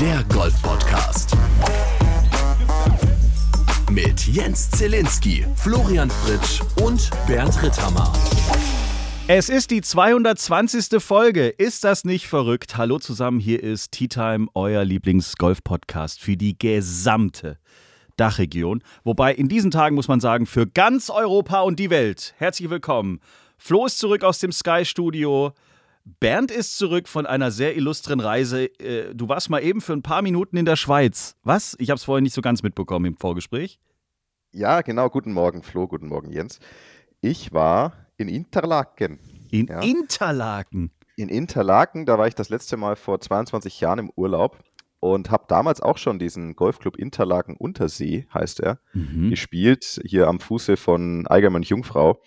[0.00, 1.36] der Golf-Podcast.
[3.90, 8.10] Mit Jens Zielinski, Florian Fritsch und Bernd Ritthammer.
[9.28, 11.02] Es ist die 220.
[11.02, 11.48] Folge.
[11.48, 12.78] Ist das nicht verrückt?
[12.78, 17.58] Hallo zusammen, hier ist Tea Time, euer Lieblings-Golf-Podcast für die gesamte
[18.16, 18.82] Dachregion.
[19.04, 22.32] Wobei in diesen Tagen muss man sagen, für ganz Europa und die Welt.
[22.38, 23.20] Herzlich willkommen.
[23.58, 25.52] Flo ist zurück aus dem Sky-Studio.
[26.04, 28.64] Bernd ist zurück von einer sehr illustren Reise.
[28.80, 31.36] Äh, du warst mal eben für ein paar Minuten in der Schweiz.
[31.44, 31.76] Was?
[31.78, 33.78] Ich habe es vorher nicht so ganz mitbekommen im Vorgespräch.
[34.52, 35.08] Ja, genau.
[35.08, 35.86] Guten Morgen, Flo.
[35.86, 36.58] Guten Morgen, Jens.
[37.20, 39.20] Ich war in Interlaken.
[39.50, 39.80] In ja.
[39.80, 40.90] Interlaken?
[41.16, 44.58] In Interlaken, da war ich das letzte Mal vor 22 Jahren im Urlaub
[45.00, 49.30] und habe damals auch schon diesen Golfclub Interlaken Untersee, heißt er, mhm.
[49.30, 52.22] gespielt, hier am Fuße von Eigermann Jungfrau.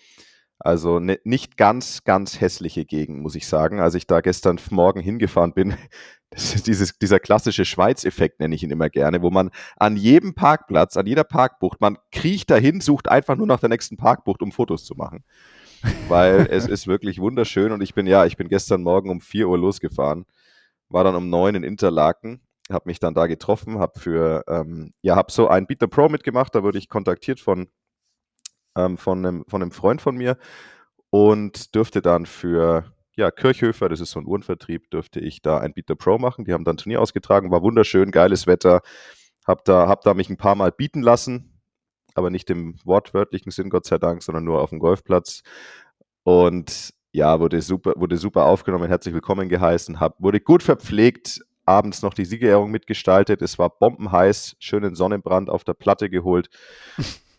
[0.64, 3.80] Also ne, nicht ganz, ganz hässliche Gegend, muss ich sagen.
[3.80, 5.76] Als ich da gestern Morgen hingefahren bin,
[6.30, 10.34] das ist dieses, dieser klassische Schweiz-Effekt, nenne ich ihn immer gerne, wo man an jedem
[10.34, 14.52] Parkplatz, an jeder Parkbucht, man kriecht dahin, sucht einfach nur nach der nächsten Parkbucht, um
[14.52, 15.24] Fotos zu machen
[16.08, 19.48] weil es ist wirklich wunderschön und ich bin, ja, ich bin gestern Morgen um 4
[19.48, 20.26] Uhr losgefahren,
[20.90, 25.16] war dann um 9 in Interlaken, habe mich dann da getroffen, habe für, ähm, ja,
[25.16, 27.68] habe so ein Beat the Pro mitgemacht, da wurde ich kontaktiert von,
[28.76, 30.38] ähm, von, einem, von einem Freund von mir
[31.10, 35.74] und dürfte dann für, ja, Kirchhöfer, das ist so ein Uhrenvertrieb, dürfte ich da ein
[35.74, 36.46] Beat the Pro machen.
[36.46, 38.82] Die haben dann Turnier ausgetragen, war wunderschön, geiles Wetter,
[39.46, 41.62] habe da, hab da mich ein paar Mal bieten lassen,
[42.16, 45.44] aber nicht im wortwörtlichen Sinn, Gott sei Dank, sondern nur auf dem Golfplatz.
[46.24, 52.02] Und ja, wurde super, wurde super aufgenommen, herzlich willkommen geheißen, hab, wurde gut verpflegt, abends
[52.02, 53.42] noch die Siegerehrung mitgestaltet.
[53.42, 56.50] Es war bombenheiß, schönen Sonnenbrand auf der Platte geholt.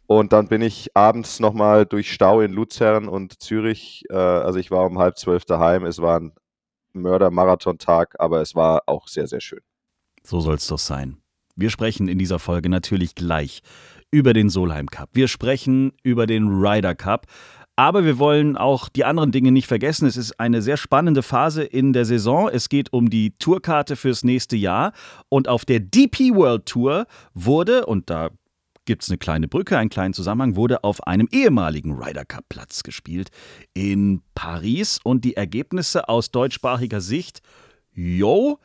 [0.06, 4.04] Und dann bin ich abends nochmal durch Stau in Luzern und Zürich.
[4.10, 5.84] Äh, also ich war um halb zwölf daheim.
[5.84, 6.32] Es war ein
[6.92, 9.60] Mörder-Marathon-Tag, aber es war auch sehr, sehr schön.
[10.22, 11.18] So soll es doch sein.
[11.56, 13.62] Wir sprechen in dieser Folge natürlich gleich
[14.10, 15.10] über den Solheim Cup.
[15.12, 17.26] Wir sprechen über den Ryder Cup.
[17.76, 20.06] Aber wir wollen auch die anderen Dinge nicht vergessen.
[20.06, 22.48] Es ist eine sehr spannende Phase in der Saison.
[22.48, 24.92] Es geht um die Tourkarte fürs nächste Jahr.
[25.28, 28.30] Und auf der DP World Tour wurde, und da
[28.84, 32.82] gibt es eine kleine Brücke, einen kleinen Zusammenhang, wurde auf einem ehemaligen Ryder Cup Platz
[32.82, 33.30] gespielt
[33.72, 35.00] in Paris.
[35.02, 37.40] Und die Ergebnisse aus deutschsprachiger Sicht,
[37.92, 38.58] yo,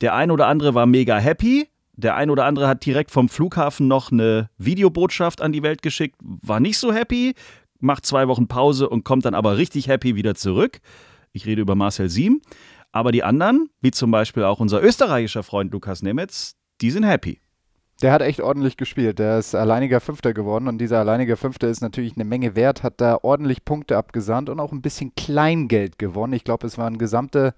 [0.00, 1.68] der ein oder andere war mega happy.
[1.92, 6.16] Der ein oder andere hat direkt vom Flughafen noch eine Videobotschaft an die Welt geschickt,
[6.20, 7.34] war nicht so happy,
[7.78, 10.80] macht zwei Wochen Pause und kommt dann aber richtig happy wieder zurück.
[11.32, 12.42] Ich rede über Marcel Siem.
[12.92, 17.40] Aber die anderen, wie zum Beispiel auch unser österreichischer Freund Lukas Nemetz, die sind happy.
[18.02, 19.18] Der hat echt ordentlich gespielt.
[19.18, 23.00] Der ist alleiniger Fünfter geworden und dieser alleinige Fünfter ist natürlich eine Menge wert, hat
[23.00, 26.34] da ordentlich Punkte abgesandt und auch ein bisschen Kleingeld gewonnen.
[26.34, 27.54] Ich glaube, es waren gesamte,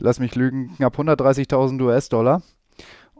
[0.00, 2.42] lass mich lügen, knapp 130.000 US-Dollar.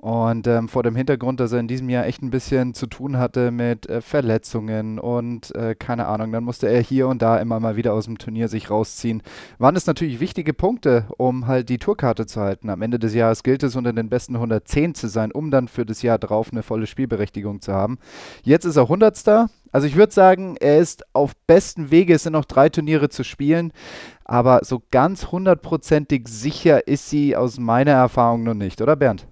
[0.00, 3.19] Und ähm, vor dem Hintergrund, dass er in diesem Jahr echt ein bisschen zu tun
[3.19, 7.59] hatte mit äh, Verletzungen und äh, keine Ahnung, dann musste er hier und da immer
[7.59, 9.22] mal wieder aus dem Turnier sich rausziehen.
[9.58, 12.70] Waren es natürlich wichtige Punkte, um halt die Tourkarte zu halten.
[12.70, 15.84] Am Ende des Jahres gilt es, unter den besten 110 zu sein, um dann für
[15.84, 17.98] das Jahr drauf eine volle Spielberechtigung zu haben.
[18.44, 19.19] Jetzt ist er 100.
[19.72, 22.14] Also ich würde sagen, er ist auf besten Wege.
[22.14, 23.72] Es sind noch drei Turniere zu spielen.
[24.25, 29.26] Aber so ganz hundertprozentig sicher ist sie aus meiner Erfahrung noch nicht, oder Bernd?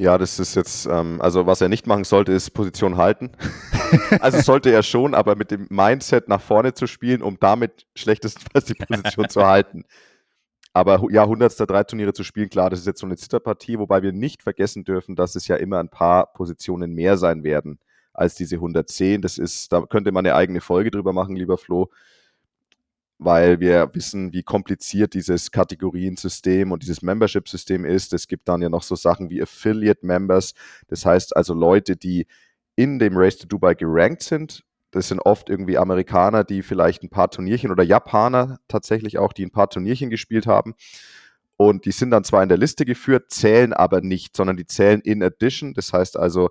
[0.00, 3.32] Ja, das ist jetzt, ähm, also was er nicht machen sollte, ist Position halten.
[4.20, 8.64] also sollte er schon, aber mit dem Mindset nach vorne zu spielen, um damit schlechtestenfalls
[8.66, 9.84] die Position zu halten.
[10.72, 11.68] Aber ja, 100.
[11.68, 14.84] drei Turniere zu spielen, klar, das ist jetzt so eine Zitterpartie, wobei wir nicht vergessen
[14.84, 17.80] dürfen, dass es ja immer ein paar Positionen mehr sein werden
[18.12, 19.20] als diese 110.
[19.20, 21.90] Das ist, da könnte man eine eigene Folge drüber machen, lieber Flo
[23.18, 28.12] weil wir wissen, wie kompliziert dieses Kategoriensystem und dieses Membership-System ist.
[28.12, 30.54] Es gibt dann ja noch so Sachen wie Affiliate Members,
[30.86, 32.26] das heißt also Leute, die
[32.76, 34.64] in dem Race to Dubai gerankt sind.
[34.92, 39.44] Das sind oft irgendwie Amerikaner, die vielleicht ein paar Turnierchen oder Japaner tatsächlich auch, die
[39.44, 40.74] ein paar Turnierchen gespielt haben.
[41.56, 45.00] Und die sind dann zwar in der Liste geführt, zählen aber nicht, sondern die zählen
[45.00, 45.74] in addition.
[45.74, 46.50] Das heißt also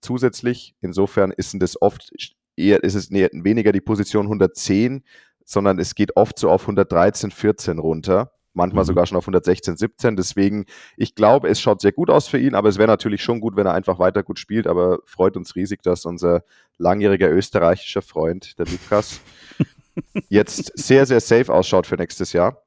[0.00, 0.76] zusätzlich.
[0.80, 2.12] Insofern ist das oft
[2.56, 5.02] eher, ist es weniger die Position 110,
[5.44, 8.32] sondern es geht oft so auf 113, 14 runter.
[8.54, 8.86] Manchmal mhm.
[8.86, 10.16] sogar schon auf 116, 17.
[10.16, 13.40] Deswegen, ich glaube, es schaut sehr gut aus für ihn, aber es wäre natürlich schon
[13.40, 14.66] gut, wenn er einfach weiter gut spielt.
[14.66, 16.44] Aber freut uns riesig, dass unser
[16.78, 19.20] langjähriger österreichischer Freund, der Lukas,
[20.28, 22.62] jetzt sehr, sehr safe ausschaut für nächstes Jahr.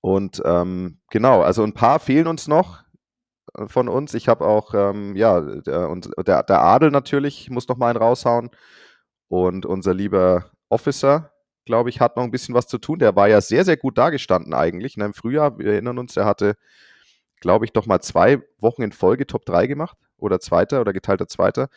[0.00, 2.82] Und ähm, genau, also ein paar fehlen uns noch
[3.56, 4.14] äh, von uns.
[4.14, 8.02] Ich habe auch, ähm, ja, der, und der, der Adel natürlich muss noch mal einen
[8.02, 8.50] raushauen.
[9.28, 11.31] Und unser lieber Officer,
[11.64, 12.98] glaube ich, hat noch ein bisschen was zu tun.
[12.98, 14.96] Der war ja sehr, sehr gut dargestanden eigentlich.
[14.96, 16.56] Ne, Im Frühjahr, wir erinnern uns, er hatte
[17.42, 21.28] glaube ich, doch mal zwei Wochen in Folge Top 3 gemacht oder Zweiter oder geteilter
[21.28, 21.68] Zweiter.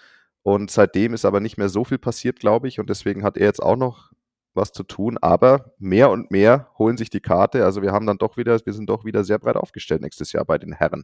[0.44, 2.80] Und seitdem ist aber nicht mehr so viel passiert, glaube ich.
[2.80, 4.12] Und deswegen hat er jetzt auch noch
[4.54, 5.18] was zu tun.
[5.20, 7.66] Aber mehr und mehr holen sich die Karte.
[7.66, 10.46] Also wir haben dann doch wieder, wir sind doch wieder sehr breit aufgestellt nächstes Jahr
[10.46, 11.04] bei den Herren.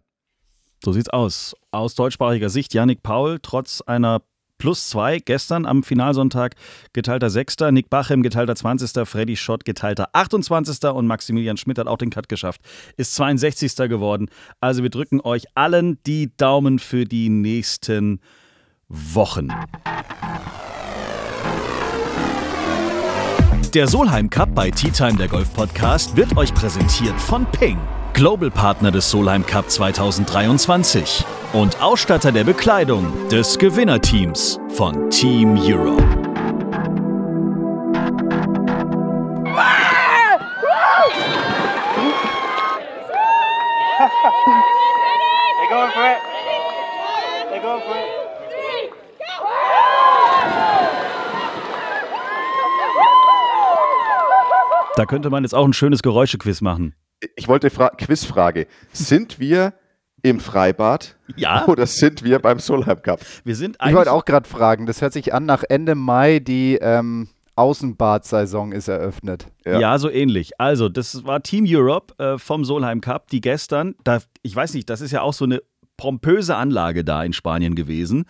[0.83, 1.55] So sieht's aus.
[1.71, 4.21] Aus deutschsprachiger Sicht, Yannick Paul, trotz einer
[4.61, 6.53] plus zwei gestern am Finalsonntag
[6.93, 9.07] geteilter Sechster, Nick Bachem geteilter 20.
[9.07, 10.83] Freddy Schott geteilter 28.
[10.91, 12.61] und Maximilian Schmidt hat auch den Cut geschafft,
[12.95, 13.75] ist 62.
[13.89, 14.29] geworden.
[14.59, 18.19] Also wir drücken euch allen die Daumen für die nächsten
[18.87, 19.47] Wochen.
[23.73, 27.79] Der Solheim Cup bei Tea Time, der Golf Podcast, wird euch präsentiert von Ping,
[28.13, 36.03] Global Partner des Solheim Cup 2023 und Ausstatter der Bekleidung des Gewinnerteams von Team Europe.
[54.95, 56.93] Da könnte man jetzt auch ein schönes Geräuschequiz machen.
[57.35, 58.67] Ich wollte Fra Quizfrage.
[58.93, 59.73] Sind wir
[60.23, 63.21] im Freibad Ja, oder sind wir beim Solheim Cup?
[63.43, 66.77] wir sind Ich wollte auch gerade fragen, das hört sich an, nach Ende Mai die
[66.81, 69.47] ähm, Außenbad-Saison ist eröffnet.
[69.65, 69.79] Ja.
[69.79, 69.99] Ja.
[69.99, 70.59] so ähnlich.
[70.59, 74.89] Also, das war Team Europe äh, vom Solheim Cup, die gestern, da, ich weiß nicht,
[74.89, 75.61] das ist ja auch so eine
[75.97, 78.25] pompöse Anlage da in Spanien gewesen.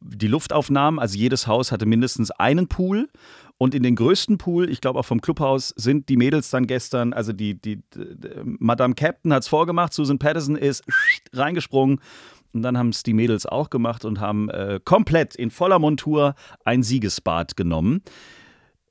[0.00, 3.08] Die Luftaufnahmen, also jedes Haus hatte mindestens einen Pool.
[3.56, 7.12] Und in den größten Pool, ich glaube auch vom Clubhaus, sind die Mädels dann gestern,
[7.12, 8.08] also die, die, die
[8.44, 10.84] Madame Captain hat es vorgemacht, Susan Patterson ist
[11.32, 12.00] reingesprungen.
[12.52, 16.34] Und dann haben es die Mädels auch gemacht und haben äh, komplett in voller Montur
[16.64, 18.02] ein Siegesbad genommen.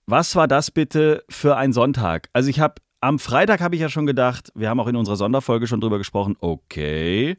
[0.05, 2.29] Was war das bitte für ein Sonntag?
[2.33, 5.17] Also ich habe am Freitag habe ich ja schon gedacht, wir haben auch in unserer
[5.17, 7.37] Sonderfolge schon drüber gesprochen, okay,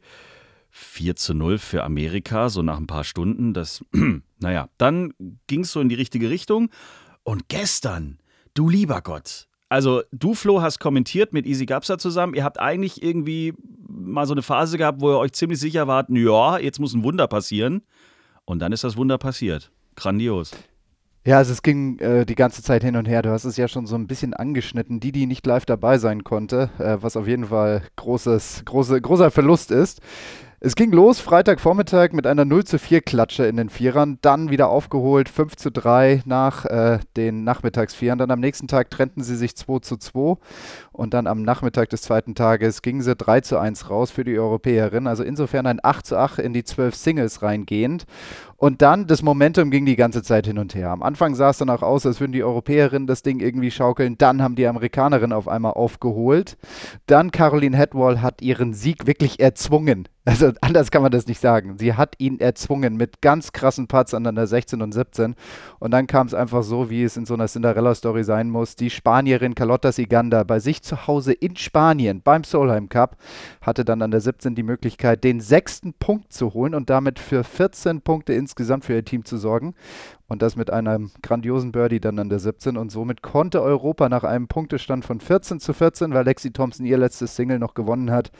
[0.69, 3.83] 4 zu 0 für Amerika, so nach ein paar Stunden, das,
[4.39, 5.13] naja, dann
[5.47, 6.69] ging es so in die richtige Richtung.
[7.25, 8.19] Und gestern,
[8.53, 12.35] du lieber Gott, also du, Flo, hast kommentiert mit Easy Gapsa zusammen.
[12.35, 13.53] Ihr habt eigentlich irgendwie
[13.87, 17.03] mal so eine Phase gehabt, wo ihr euch ziemlich sicher wart, ja, jetzt muss ein
[17.03, 17.81] Wunder passieren.
[18.45, 19.71] Und dann ist das Wunder passiert.
[19.95, 20.51] Grandios.
[21.25, 23.23] Ja, also es ging äh, die ganze Zeit hin und her.
[23.23, 24.99] Du hast es ja schon so ein bisschen angeschnitten.
[24.99, 29.31] Die, die nicht live dabei sein konnte, äh, was auf jeden Fall großes, große, großer
[29.31, 29.99] Verlust ist.
[30.65, 34.67] Es ging los Freitagvormittag mit einer 0 zu 4 Klatsche in den Vierern, dann wieder
[34.69, 38.17] aufgeholt 5 zu 3 nach äh, den Nachmittagsvieren.
[38.17, 40.37] Dann am nächsten Tag trennten sie sich 2 zu 2
[40.91, 44.39] und dann am Nachmittag des zweiten Tages gingen sie 3 zu 1 raus für die
[44.39, 45.05] Europäerin.
[45.05, 48.07] Also insofern ein 8 zu 8 in die 12 Singles reingehend.
[48.57, 50.89] Und dann, das Momentum ging die ganze Zeit hin und her.
[50.89, 54.17] Am Anfang sah es danach aus, als würden die Europäerinnen das Ding irgendwie schaukeln.
[54.17, 56.57] Dann haben die Amerikanerinnen auf einmal aufgeholt.
[57.05, 60.07] Dann Caroline Hedwall hat ihren Sieg wirklich erzwungen.
[60.27, 61.77] Also anders kann man das nicht sagen.
[61.77, 65.35] Sie hat ihn erzwungen mit ganz krassen Putts an der 16 und 17.
[65.77, 68.75] Und dann kam es einfach so, wie es in so einer Cinderella-Story sein muss.
[68.75, 73.17] Die Spanierin Carlotta Siganda bei sich zu Hause in Spanien beim Solheim Cup
[73.61, 77.43] hatte dann an der 17 die Möglichkeit, den sechsten Punkt zu holen und damit für
[77.43, 79.73] 14 Punkte insgesamt für ihr Team zu sorgen.
[80.27, 82.77] Und das mit einem grandiosen Birdie dann an der 17.
[82.77, 86.97] Und somit konnte Europa nach einem Punktestand von 14 zu 14, weil Lexi Thompson ihr
[86.97, 88.31] letztes Single noch gewonnen hat,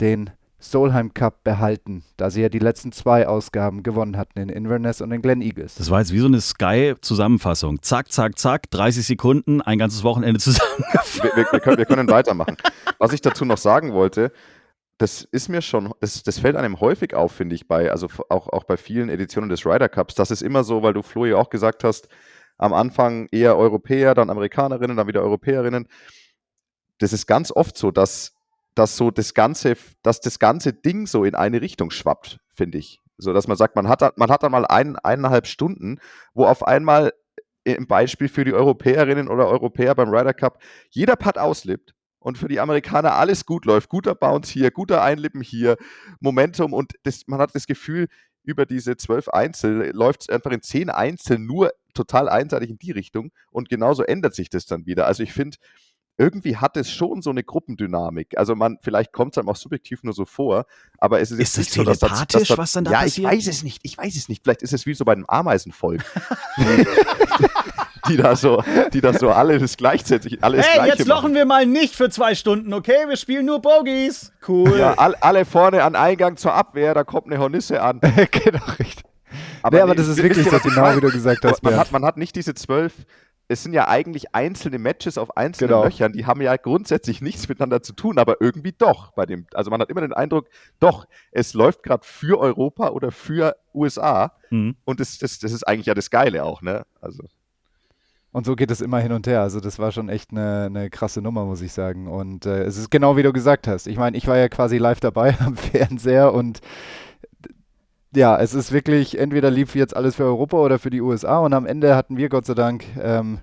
[0.00, 5.02] den Solheim Cup behalten, da sie ja die letzten zwei Ausgaben gewonnen hatten, in Inverness
[5.02, 5.74] und in Glen Eagles.
[5.74, 7.82] Das war jetzt wie so eine Sky-Zusammenfassung.
[7.82, 11.22] Zack, zack, zack, 30 Sekunden, ein ganzes Wochenende zusammengefasst.
[11.22, 12.56] Wir, wir, wir, können, wir können weitermachen.
[12.98, 14.32] Was ich dazu noch sagen wollte,
[14.98, 18.48] das ist mir schon, das, das fällt einem häufig auf, finde ich, bei, also auch,
[18.48, 20.14] auch bei vielen Editionen des Ryder Cups.
[20.14, 22.08] Das ist immer so, weil du Flo ja auch gesagt hast,
[22.58, 25.88] am Anfang eher Europäer, dann Amerikanerinnen, dann wieder Europäerinnen.
[26.98, 28.34] Das ist ganz oft so, dass,
[28.76, 33.00] dass so das ganze, dass das ganze Ding so in eine Richtung schwappt, finde ich.
[33.16, 35.98] So dass man sagt, man hat, man hat dann mal ein, eineinhalb Stunden,
[36.34, 37.12] wo auf einmal
[37.64, 41.94] im Beispiel für die Europäerinnen oder Europäer beim Ryder Cup jeder Putt auslebt
[42.24, 43.90] und für die Amerikaner alles gut läuft.
[43.90, 45.76] Guter Bounce hier, guter Einlippen hier,
[46.20, 48.08] Momentum und das, man hat das Gefühl,
[48.42, 52.92] über diese zwölf Einzel läuft es einfach in zehn Einzel nur total einseitig in die
[52.92, 55.06] Richtung und genauso ändert sich das dann wieder.
[55.06, 55.58] Also ich finde,
[56.16, 58.38] irgendwie hat es schon so eine Gruppendynamik.
[58.38, 60.64] Also man, vielleicht kommt es einem auch subjektiv nur so vor,
[60.98, 62.90] aber es ist, Ist jetzt das nicht so, dass da- telepathisch, dass was dann da
[62.92, 63.32] ja, passiert?
[63.32, 63.80] ich weiß es nicht.
[63.82, 64.42] Ich weiß es nicht.
[64.44, 66.02] Vielleicht ist es wie so bei einem Ameisenvolk.
[68.08, 71.66] die da so, die da so alle das gleichzeitig, alles Hey, jetzt lochen wir mal
[71.66, 73.08] nicht für zwei Stunden, okay?
[73.08, 74.32] Wir spielen nur Bogies.
[74.46, 74.78] Cool.
[74.78, 78.00] Ja, all, alle vorne an Eingang zur Abwehr, da kommt eine Hornisse an.
[78.30, 79.04] genau, richtig.
[79.70, 82.16] nee, aber das ist wirklich ich genau, wie du gesagt hast, man hat, man hat
[82.16, 82.92] nicht diese zwölf
[83.48, 85.84] es sind ja eigentlich einzelne Matches auf einzelnen Genau.
[85.84, 89.46] Löchern, die haben ja grundsätzlich nichts miteinander zu tun, aber irgendwie doch bei dem.
[89.52, 90.48] Also man hat immer den Eindruck,
[90.80, 94.76] doch, es läuft gerade für Europa oder für USA Mhm.
[94.84, 96.86] und das, das, das ist eigentlich ja das Geile auch, ne?
[97.00, 97.24] Also
[98.34, 99.42] Und so geht es immer hin und her.
[99.42, 102.08] Also das war schon echt eine, eine krasse Nummer, muss ich sagen.
[102.08, 103.86] Und äh, es ist genau wie du gesagt hast.
[103.86, 106.60] Ich meine, ich war ja quasi live dabei am Fernseher und
[108.12, 111.52] ja, es ist wirklich, entweder lief jetzt alles für Europa oder für die USA und
[111.52, 113.38] am Ende hatten wir Gott sei Dank ähm,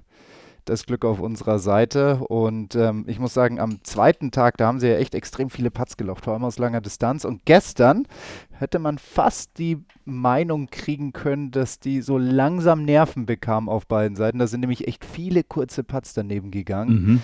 [0.65, 2.17] das Glück auf unserer Seite.
[2.17, 5.71] Und ähm, ich muss sagen, am zweiten Tag, da haben sie ja echt extrem viele
[5.71, 7.25] Putts gelaufen, vor allem aus langer Distanz.
[7.25, 8.07] Und gestern
[8.51, 14.15] hätte man fast die Meinung kriegen können, dass die so langsam Nerven bekamen auf beiden
[14.15, 14.39] Seiten.
[14.39, 16.91] Da sind nämlich echt viele kurze Putts daneben gegangen.
[17.05, 17.21] Mhm.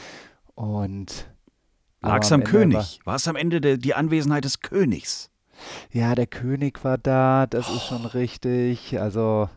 [0.56, 1.28] Und
[2.02, 3.00] Lag es aber am war- König?
[3.06, 5.30] War es am Ende der, die Anwesenheit des Königs?
[5.92, 9.00] Ja, der König war da, das ist schon richtig.
[9.00, 9.50] Also,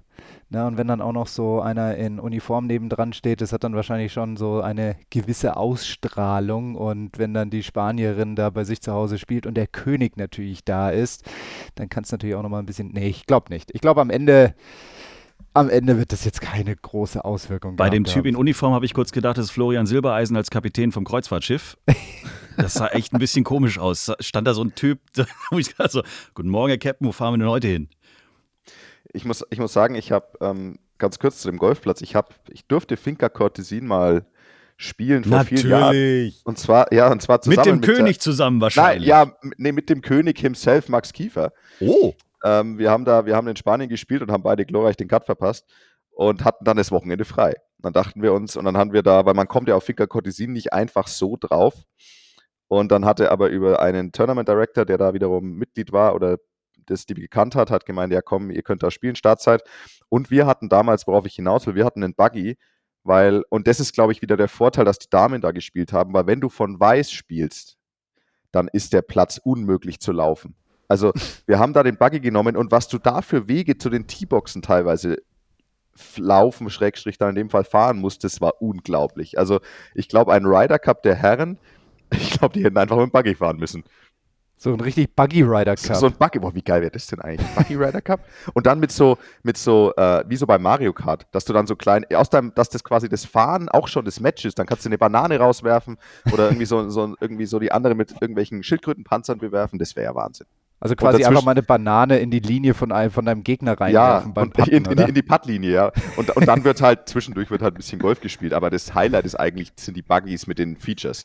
[0.52, 3.76] na, und wenn dann auch noch so einer in Uniform nebendran steht, das hat dann
[3.76, 6.74] wahrscheinlich schon so eine gewisse Ausstrahlung.
[6.74, 10.64] Und wenn dann die Spanierin da bei sich zu Hause spielt und der König natürlich
[10.64, 11.24] da ist,
[11.76, 12.90] dann kann es natürlich auch nochmal ein bisschen.
[12.92, 13.70] Nee, ich glaube nicht.
[13.72, 14.54] Ich glaube, am Ende.
[15.52, 18.26] Am Ende wird das jetzt keine große Auswirkung Bei dem Typ haben.
[18.26, 21.76] in Uniform habe ich kurz gedacht, das ist Florian Silbereisen als Kapitän vom Kreuzfahrtschiff.
[22.56, 24.12] Das sah echt ein bisschen komisch aus.
[24.20, 25.00] Stand da so ein Typ,
[25.50, 26.02] wo ich dachte so,
[26.34, 27.88] guten Morgen, Herr Captain, wo fahren wir denn heute hin?
[29.12, 32.28] Ich muss, ich muss sagen, ich habe ähm, ganz kurz zu dem Golfplatz, ich habe,
[32.50, 34.26] ich durfte Finca Cortesin mal
[34.76, 36.32] spielen vor vielen Jahren.
[36.44, 39.08] Und zwar, ja, und zwar zusammen Mit dem der- König zusammen Nein, wahrscheinlich.
[39.08, 41.52] ja, m- nee, mit dem König himself, Max Kiefer.
[41.80, 45.08] Oh, Ähm, wir haben da, wir haben in Spanien gespielt und haben beide glorreich den
[45.08, 45.66] Cut verpasst
[46.10, 47.52] und hatten dann das Wochenende frei.
[47.78, 50.06] Dann dachten wir uns, und dann haben wir da, weil man kommt ja auf Finca
[50.06, 51.74] Cortesin nicht einfach so drauf.
[52.68, 56.38] Und dann hatte aber über einen Tournament Director, der da wiederum Mitglied war oder
[56.90, 59.62] das die gekannt hat, hat gemeint, ja komm, ihr könnt da spielen, Startzeit.
[60.08, 62.56] Und wir hatten damals, worauf ich hinaus will, wir hatten einen Buggy,
[63.02, 66.12] weil, und das ist, glaube ich, wieder der Vorteil, dass die Damen da gespielt haben,
[66.12, 67.78] weil wenn du von Weiß spielst,
[68.52, 70.54] dann ist der Platz unmöglich zu laufen.
[70.88, 71.12] Also
[71.46, 74.62] wir haben da den Buggy genommen und was du da für Wege zu den T-Boxen
[74.62, 75.18] teilweise
[76.16, 79.38] laufen, Schrägstrich dann in dem Fall fahren musst, das war unglaublich.
[79.38, 79.60] Also
[79.94, 81.58] ich glaube, ein Ryder Cup der Herren,
[82.10, 83.84] ich glaube, die hätten einfach mit dem Buggy fahren müssen.
[84.62, 85.96] So ein richtig Buggy Rider Cup.
[85.96, 87.48] so ein Buggy, boah, wie geil wäre das denn eigentlich?
[87.54, 88.20] Buggy Ryder Cup?
[88.52, 91.66] Und dann mit so, mit so, äh, wie so bei Mario Kart, dass du dann
[91.66, 94.66] so klein, aus deinem, dass das quasi das Fahren auch schon das Match ist, dann
[94.66, 95.96] kannst du eine Banane rauswerfen
[96.30, 100.14] oder irgendwie so, so irgendwie so die andere mit irgendwelchen Schildkrötenpanzern bewerfen, das wäre ja
[100.14, 100.46] Wahnsinn.
[100.78, 103.84] Also quasi einfach mal eine Banane in die Linie von, einem, von deinem Gegner Ja,
[103.84, 105.92] reinwerfen beim und Patten, in, in, in die Puttlinie, ja.
[106.16, 109.24] Und, und dann wird halt, zwischendurch wird halt ein bisschen Golf gespielt, aber das Highlight
[109.24, 111.24] ist eigentlich, sind die Buggies mit den Features.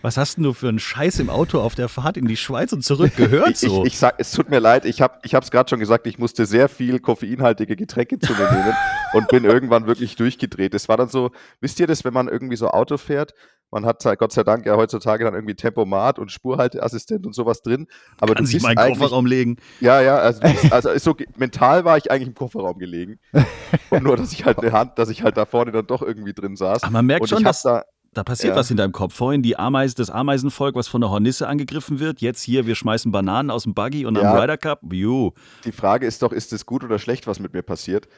[0.00, 2.72] Was hast denn du für einen Scheiß im Auto auf der Fahrt in die Schweiz
[2.72, 3.82] und zurück gehört so?
[3.82, 6.18] ich, ich sag, es tut mir leid, ich habe ich es gerade schon gesagt, ich
[6.18, 8.74] musste sehr viel koffeinhaltige Getränke zu mir nehmen
[9.12, 10.74] und bin irgendwann wirklich durchgedreht.
[10.74, 13.34] Es war dann so, wisst ihr das, wenn man irgendwie so Auto fährt,
[13.70, 17.86] man hat Gott sei Dank ja heutzutage dann irgendwie Tempomat und Spurhalteassistent und sowas drin,
[18.18, 19.56] aber Kann du sich meinen eigentlich, Kofferraum legen.
[19.80, 23.18] ja, ja, also, bist, also so, mental war ich eigentlich im Kofferraum gelegen.
[23.90, 26.32] Und nur, dass ich halt eine Hand, dass ich halt da vorne dann doch irgendwie
[26.32, 26.82] drin saß.
[26.82, 27.84] Aber man merkt und schon, dass da,
[28.18, 28.58] da passiert Ja.
[28.58, 29.14] was in deinem Kopf.
[29.14, 32.20] Vorhin die Ameisen, das Ameisenvolk, was von der Hornisse angegriffen wird.
[32.20, 34.38] Jetzt hier, wir schmeißen Bananen aus dem Buggy und am Ja.
[34.38, 34.80] Ryder Cup.
[34.92, 35.30] Ju.
[35.64, 38.08] die Frage ist doch, ist es gut oder schlecht, was mit mir passiert?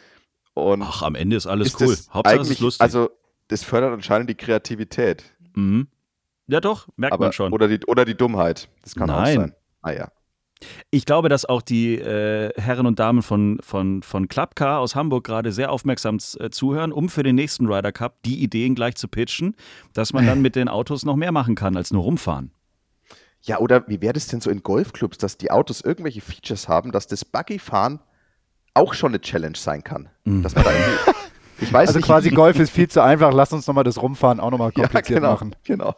[0.55, 1.97] Und Ach, am Ende ist alles ist cool.
[2.13, 2.81] Hauptsache es ist lustig.
[2.83, 3.11] also
[3.49, 5.25] das fördert anscheinend die Kreativität.
[5.55, 5.87] mhm.
[6.49, 7.53] Ja doch, merkt Aber, man schon.
[7.53, 8.69] Oder, die, oder die Dummheit.
[8.83, 9.37] Das kann auch Nein.
[9.37, 9.55] sein.
[9.83, 10.09] Ah ja.
[10.91, 15.25] Ich glaube, dass auch die äh, Herren und Damen von, von, von Clubcar aus Hamburg
[15.25, 19.09] gerade sehr aufmerksam äh, zuhören, um für den nächsten Ryder Cup die Ideen gleich zu
[19.09, 19.57] pitchen,
[19.95, 22.53] dass man dann mit den Autos noch mehr machen kann als nur rumfahren.
[23.43, 26.93] Ja, oder wie wäre das denn so in Golfclubs, dass die Autos irgendwelche Features haben,
[26.93, 28.01] dass das Buggyfahren
[28.75, 30.11] auch schon eine Challenge sein kann?
[30.25, 30.43] Mhm.
[30.43, 31.13] Dass man da irgendwie,
[31.63, 34.41] ich weiß Also nicht, quasi Golf ist viel zu einfach, lass uns nochmal das Rumfahren
[34.41, 35.57] auch nochmal ja, kompliziert genau, machen.
[35.65, 35.95] genau.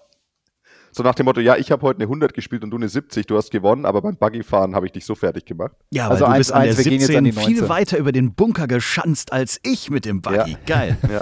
[0.94, 3.26] So nach dem Motto, ja, ich habe heute eine 100 gespielt und du eine 70,
[3.26, 5.72] du hast gewonnen, aber beim Buggyfahren habe ich dich so fertig gemacht.
[5.90, 7.68] Ja, Also du bist an 1-1, der wir gehen jetzt an 17 die viel 19.
[7.70, 10.52] weiter über den Bunker geschanzt als ich mit dem Buggy.
[10.52, 10.58] Ja.
[10.66, 10.96] Geil.
[11.10, 11.20] Ja.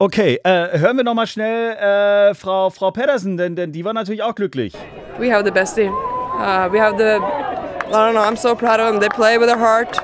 [0.00, 3.92] Okay, äh, hören wir noch mal schnell äh, Frau, Frau Pedersen, denn, denn die war
[3.92, 4.72] natürlich auch glücklich.
[5.18, 5.92] we have the best team.
[5.92, 7.16] Uh, we have the.
[7.88, 8.22] I don't know.
[8.22, 9.00] I'm so proud of them.
[9.00, 9.98] They play with their heart.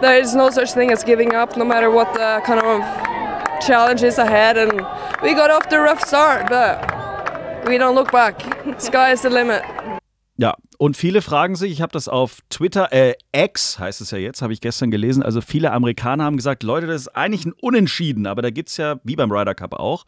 [0.00, 2.82] There is no such thing as giving up, no matter what the kind of
[3.60, 4.56] challenge is ahead.
[4.56, 4.72] And
[5.22, 6.80] we got off the rough start, but
[7.66, 8.42] we don't look back.
[8.80, 9.62] Sky is the limit.
[10.36, 14.18] Ja, und viele fragen sich, ich habe das auf Twitter, äh, X heißt es ja
[14.18, 17.52] jetzt, habe ich gestern gelesen, also viele Amerikaner haben gesagt, Leute, das ist eigentlich ein
[17.52, 20.04] Unentschieden, aber da gibt es ja, wie beim Ryder Cup auch,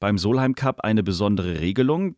[0.00, 2.16] beim Solheim Cup eine besondere Regelung.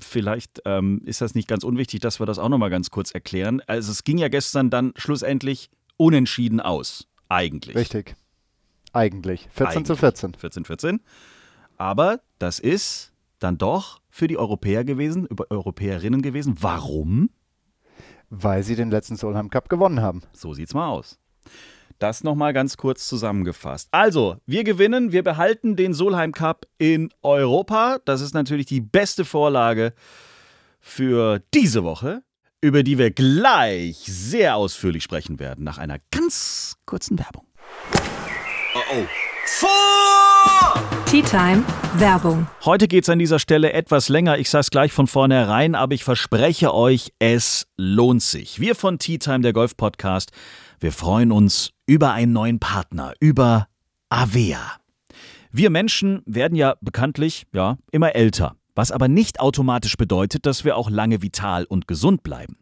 [0.00, 3.62] Vielleicht ähm, ist das nicht ganz unwichtig, dass wir das auch nochmal ganz kurz erklären.
[3.68, 7.76] Also es ging ja gestern dann schlussendlich unentschieden aus, eigentlich.
[7.76, 8.16] Richtig.
[8.92, 9.48] Eigentlich.
[9.52, 10.00] 14 zu Eigentlich.
[10.00, 10.34] 14.
[10.34, 11.00] 14, 14.
[11.78, 13.11] Aber das ist
[13.42, 16.56] dann doch für die Europäer gewesen, über Europäerinnen gewesen.
[16.60, 17.30] Warum?
[18.30, 20.22] Weil sie den letzten Solheim Cup gewonnen haben.
[20.32, 21.18] So sieht's mal aus.
[21.98, 23.88] Das nochmal ganz kurz zusammengefasst.
[23.92, 27.98] Also, wir gewinnen, wir behalten den Solheim Cup in Europa.
[28.04, 29.92] Das ist natürlich die beste Vorlage
[30.80, 32.22] für diese Woche,
[32.60, 37.46] über die wir gleich sehr ausführlich sprechen werden, nach einer ganz kurzen Werbung.
[41.06, 41.62] Tea Time
[41.98, 42.46] Werbung.
[42.64, 44.38] Heute geht es an dieser Stelle etwas länger.
[44.38, 48.60] Ich sage es gleich von vornherein, aber ich verspreche euch, es lohnt sich.
[48.60, 50.30] Wir von Tea Time, der Golf Podcast,
[50.80, 53.68] wir freuen uns über einen neuen Partner, über
[54.08, 54.78] Avea.
[55.50, 58.56] Wir Menschen werden ja bekanntlich ja immer älter.
[58.74, 62.56] Was aber nicht automatisch bedeutet, dass wir auch lange vital und gesund bleiben.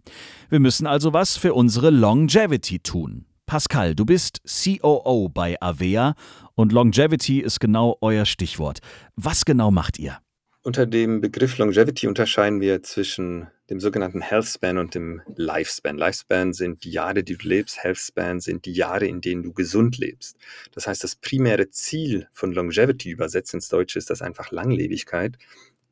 [0.49, 3.27] Wir müssen also was für unsere Longevity tun.
[3.51, 6.15] Pascal, du bist COO bei Avea
[6.55, 8.79] und Longevity ist genau euer Stichwort.
[9.17, 10.19] Was genau macht ihr?
[10.63, 15.99] Unter dem Begriff Longevity unterscheiden wir zwischen dem sogenannten Healthspan und dem Lifespan.
[15.99, 17.83] Lifespan sind die Jahre, die du lebst.
[17.83, 20.37] Healthspan sind die Jahre, in denen du gesund lebst.
[20.71, 25.39] Das heißt, das primäre Ziel von Longevity, übersetzt ins Deutsche ist das einfach Langlebigkeit,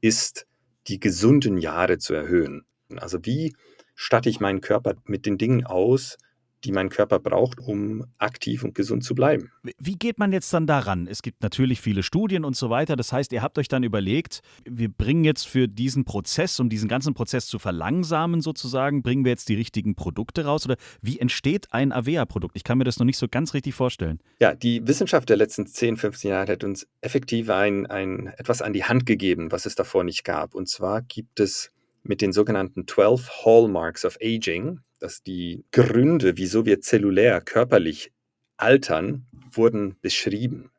[0.00, 0.46] ist
[0.86, 2.66] die gesunden Jahre zu erhöhen.
[2.98, 3.52] Also wie
[3.96, 6.18] statte ich meinen Körper mit den Dingen aus,
[6.64, 9.50] die mein Körper braucht, um aktiv und gesund zu bleiben.
[9.78, 11.06] Wie geht man jetzt dann daran?
[11.06, 12.96] Es gibt natürlich viele Studien und so weiter.
[12.96, 16.88] Das heißt, ihr habt euch dann überlegt, wir bringen jetzt für diesen Prozess, um diesen
[16.88, 20.64] ganzen Prozess zu verlangsamen sozusagen, bringen wir jetzt die richtigen Produkte raus?
[20.64, 22.56] Oder wie entsteht ein Avea-Produkt?
[22.56, 24.20] Ich kann mir das noch nicht so ganz richtig vorstellen.
[24.40, 28.72] Ja, die Wissenschaft der letzten 10, 15 Jahre hat uns effektiv ein, ein, etwas an
[28.72, 30.54] die Hand gegeben, was es davor nicht gab.
[30.54, 31.70] Und zwar gibt es
[32.02, 38.12] mit den sogenannten 12 Hallmarks of Aging, dass die Gründe, wieso wir zellulär, körperlich
[38.56, 40.70] altern, wurden beschrieben.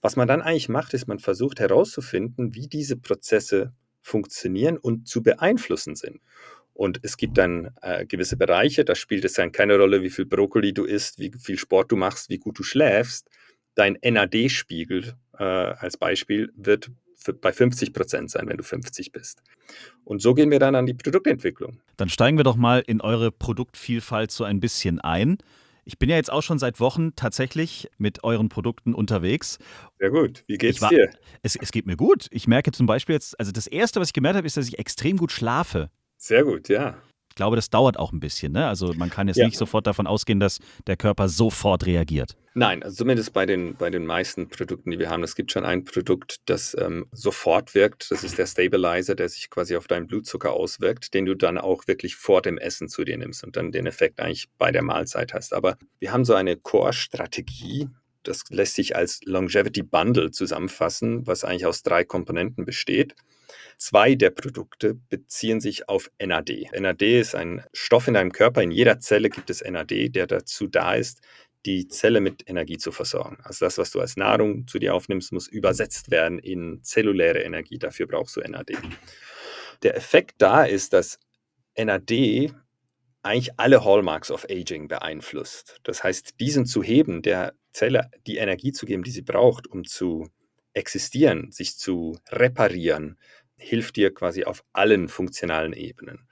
[0.00, 5.22] Was man dann eigentlich macht, ist, man versucht herauszufinden, wie diese Prozesse funktionieren und zu
[5.22, 6.20] beeinflussen sind.
[6.72, 10.26] Und es gibt dann äh, gewisse Bereiche, da spielt es dann keine Rolle, wie viel
[10.26, 13.28] Brokkoli du isst, wie viel Sport du machst, wie gut du schläfst.
[13.74, 16.90] Dein NAD-Spiegel äh, als Beispiel wird
[17.40, 19.42] bei 50 Prozent sein, wenn du 50 bist.
[20.04, 21.80] Und so gehen wir dann an die Produktentwicklung.
[21.96, 25.38] Dann steigen wir doch mal in eure Produktvielfalt so ein bisschen ein.
[25.84, 29.58] Ich bin ja jetzt auch schon seit Wochen tatsächlich mit euren Produkten unterwegs.
[29.98, 30.44] Sehr gut.
[30.46, 31.10] Wie geht's war- dir?
[31.42, 32.26] Es, es geht mir gut.
[32.30, 34.78] Ich merke zum Beispiel jetzt, also das Erste, was ich gemerkt habe, ist, dass ich
[34.78, 35.90] extrem gut schlafe.
[36.18, 36.98] Sehr gut, ja.
[37.38, 38.50] Ich glaube, das dauert auch ein bisschen.
[38.50, 38.66] Ne?
[38.66, 39.46] Also man kann jetzt Ja.
[39.46, 42.36] nicht sofort davon ausgehen, dass der Körper sofort reagiert.
[42.54, 45.22] Nein, also zumindest bei den, bei den meisten Produkten, die wir haben.
[45.22, 48.10] Es gibt schon ein Produkt, das ähm, sofort wirkt.
[48.10, 51.86] Das ist der Stabilizer, der sich quasi auf deinen Blutzucker auswirkt, den du dann auch
[51.86, 55.32] wirklich vor dem Essen zu dir nimmst und dann den Effekt eigentlich bei der Mahlzeit
[55.32, 55.54] hast.
[55.54, 57.86] Aber wir haben so eine Core-Strategie.
[58.22, 63.14] Das lässt sich als Longevity Bundle zusammenfassen, was eigentlich aus drei Komponenten besteht.
[63.78, 66.70] Zwei der Produkte beziehen sich auf NAD.
[66.78, 68.62] NAD ist ein Stoff in deinem Körper.
[68.62, 71.20] In jeder Zelle gibt es NAD, der dazu da ist,
[71.64, 73.38] die Zelle mit Energie zu versorgen.
[73.42, 77.78] Also das, was du als Nahrung zu dir aufnimmst, muss übersetzt werden in zelluläre Energie.
[77.78, 78.72] Dafür brauchst du NAD.
[79.82, 81.18] Der Effekt da ist, dass
[81.76, 82.52] NAD
[83.28, 85.76] eigentlich alle Hallmarks of Aging beeinflusst.
[85.84, 89.84] Das heißt, diesen zu heben, der Zelle die Energie zu geben, die sie braucht, um
[89.84, 90.28] zu
[90.72, 93.18] existieren, sich zu reparieren,
[93.56, 96.28] hilft dir quasi auf allen funktionalen Ebenen.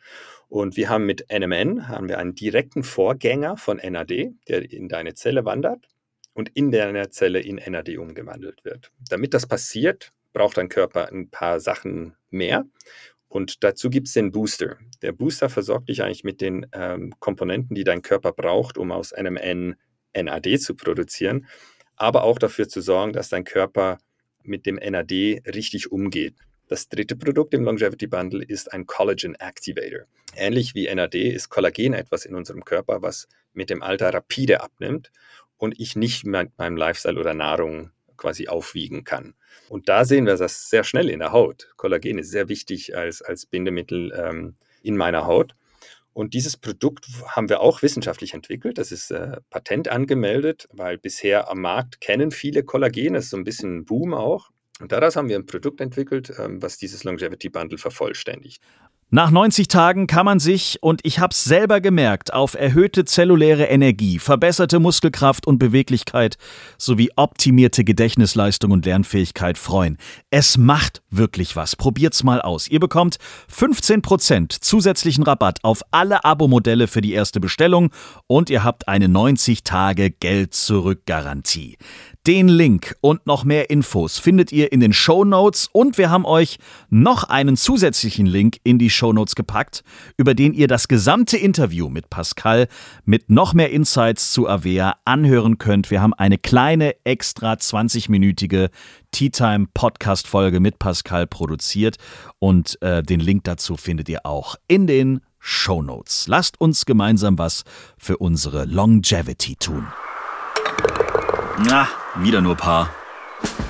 [0.49, 5.15] Und wir haben mit NMN haben wir einen direkten Vorgänger von NAD, der in deine
[5.15, 5.89] Zelle wandert
[6.33, 8.93] und in deiner Zelle in NAD umgewandelt wird.
[9.09, 12.65] Damit das passiert, braucht dein Körper ein paar Sachen mehr.
[13.37, 14.79] Und dazu gibt es den Booster.
[15.03, 19.13] Der Booster versorgt dich eigentlich mit den ähm, Komponenten, die dein Körper braucht, um aus
[19.13, 19.77] NMN
[20.17, 21.47] NAD zu produzieren,
[21.97, 23.99] aber auch dafür zu sorgen, dass dein Körper
[24.43, 26.37] mit dem NAD richtig umgeht.
[26.67, 30.07] Das dritte Produkt im Longevity Bundle ist ein Collagen Activator.
[30.35, 35.13] Ähnlich wie NAD ist Kollagen etwas in unserem Körper, was mit dem Alter rapide abnimmt
[35.59, 39.35] und ich nicht mit meinem Lifestyle oder Nahrung quasi aufwiegen kann.
[39.69, 41.69] Und da sehen wir das sehr schnell in der Haut.
[41.77, 45.55] Kollagen ist sehr wichtig als, als Bindemittel ähm, in meiner Haut.
[46.13, 48.79] Und dieses Produkt haben wir auch wissenschaftlich entwickelt.
[48.79, 53.13] Das ist äh, Patent angemeldet, weil bisher am Markt kennen viele Kollagen.
[53.13, 54.51] Das ist so ein bisschen ein Boom auch.
[54.81, 58.63] Und daraus haben wir ein Produkt entwickelt, ähm, was dieses Longevity Bundle vervollständigt.
[59.11, 64.19] Nach 90 Tagen kann man sich, und ich hab's selber gemerkt, auf erhöhte zelluläre Energie,
[64.19, 66.39] verbesserte Muskelkraft und Beweglichkeit
[66.77, 69.97] sowie optimierte Gedächtnisleistung und Lernfähigkeit freuen.
[70.31, 71.77] Es macht wirklich was.
[71.77, 72.67] Probiert's mal aus.
[72.67, 77.93] Ihr bekommt 15% zusätzlichen Rabatt auf alle Abo-Modelle für die erste Bestellung
[78.27, 81.77] und ihr habt eine 90 Tage Geld-Zurück-Garantie.
[82.27, 86.25] Den Link und noch mehr Infos findet ihr in den Show Notes und wir haben
[86.25, 86.59] euch
[86.91, 89.85] noch einen zusätzlichen Link in die Show Notes gepackt,
[90.17, 92.67] über den ihr das gesamte Interview mit Pascal
[93.05, 95.93] mit noch mehr Insights zu Avea anhören könnt.
[95.93, 98.71] Wir haben eine kleine extra 20-minütige
[99.13, 101.95] Tea Time Podcast Folge mit Pascal produziert
[102.41, 106.27] und äh, den Link dazu findet ihr auch in den Show Notes.
[106.27, 107.63] Lasst uns gemeinsam was
[107.99, 109.87] für unsere Longevity tun.
[111.65, 111.89] Na,
[112.23, 112.91] wieder nur Paar.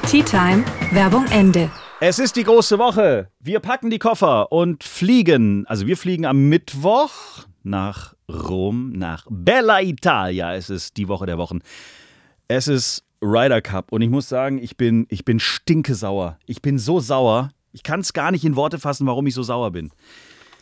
[0.09, 1.71] Tea Time, Werbung Ende.
[2.01, 3.29] Es ist die große Woche.
[3.41, 5.67] Wir packen die Koffer und fliegen.
[5.67, 7.11] Also wir fliegen am Mittwoch
[7.63, 10.55] nach Rom, nach Bella Italia.
[10.55, 11.61] Es ist die Woche der Wochen.
[12.49, 16.39] Es ist Ryder Cup und ich muss sagen, ich bin, ich bin stinkesauer.
[16.47, 17.51] Ich bin so sauer.
[17.73, 19.91] Ich kann es gar nicht in Worte fassen, warum ich so sauer bin.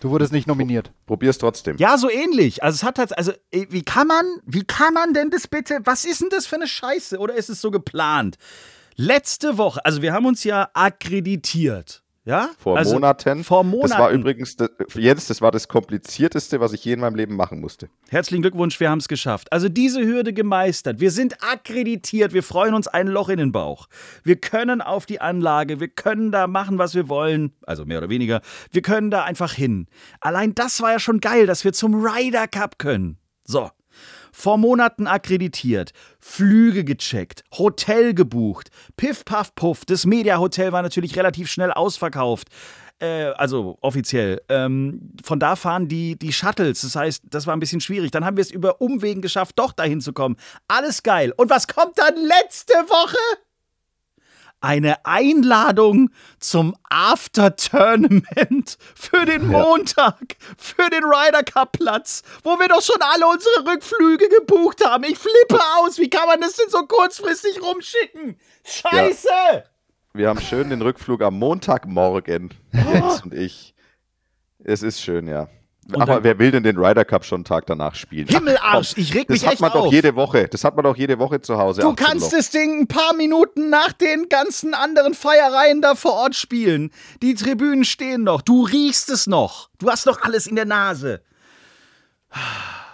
[0.05, 0.93] Du wurdest nicht nominiert.
[1.07, 1.79] Probier's trotzdem.
[1.79, 2.63] Ja, so ähnlich.
[2.63, 6.05] Also es hat halt, also wie kann man, wie kann man denn das bitte, was
[6.05, 7.17] ist denn das für eine Scheiße?
[7.17, 8.37] Oder ist es so geplant?
[8.97, 12.04] Letzte Woche, also wir haben uns ja akkreditiert.
[12.25, 12.51] Ja?
[12.59, 13.45] Vor also, Monaten.
[13.45, 13.91] Vor Monaten.
[13.91, 17.37] Das war übrigens, das, Jens, das war das komplizierteste, was ich je in meinem Leben
[17.37, 17.91] machen musste.
[18.09, 19.53] Herzlichen Glückwunsch, wir haben es geschafft.
[19.53, 21.01] Also diese Hürde gemeistert.
[21.01, 22.33] Wir sind akkreditiert.
[22.33, 23.89] Wir freuen uns ein Loch in den Bauch.
[24.23, 25.81] Wir können auf die Anlage.
[25.81, 27.53] Wir können da machen, was wir wollen.
[27.67, 28.41] Also mehr oder weniger.
[28.71, 29.87] Wir können da einfach hin.
[30.21, 33.19] Allein das war ja schon geil, dass wir zum Ryder Cup können.
[33.45, 33.71] So
[34.35, 39.85] vor Monaten akkreditiert, Flüge gecheckt, Hotel gebucht, Piff, Puff, Puff.
[39.85, 42.49] Das Media Hotel war natürlich relativ schnell ausverkauft.
[42.99, 44.43] Äh, also offiziell.
[44.49, 46.81] Ähm, von da fahren die, die Shuttles.
[46.83, 48.11] Das heißt, das war ein bisschen schwierig.
[48.11, 50.37] Dann haben wir es über Umwegen geschafft, doch dahin zu kommen.
[50.69, 51.33] Alles geil.
[51.37, 53.17] Und was kommt dann letzte Woche?
[54.65, 62.83] Eine Einladung zum After-Tournament für den Montag, für den Ryder Cup Platz, wo wir doch
[62.83, 65.05] schon alle unsere Rückflüge gebucht haben.
[65.05, 65.99] Ich flippe aus.
[65.99, 68.37] Wie kann man das denn so kurzfristig rumschicken?
[68.65, 69.29] Scheiße!
[69.29, 69.63] Ja.
[70.15, 73.75] Wir haben schön den Rückflug am Montagmorgen, Jens und ich.
[74.63, 75.49] Es ist schön, ja.
[75.93, 78.27] Und aber wer will denn den Ryder Cup schon einen Tag danach spielen?
[78.27, 79.85] Himmelarsch, Ach, ich reg mich echt Das hat man auf.
[79.87, 80.49] doch jede Woche.
[80.49, 81.83] Das hat man doch jede Woche zu Hause.
[81.83, 86.35] Du kannst das Ding ein paar Minuten nach den ganzen anderen Feiereien da vor Ort
[86.35, 86.91] spielen.
[87.23, 88.41] Die Tribünen stehen noch.
[88.41, 89.69] Du riechst es noch.
[89.79, 91.23] Du hast noch alles in der Nase.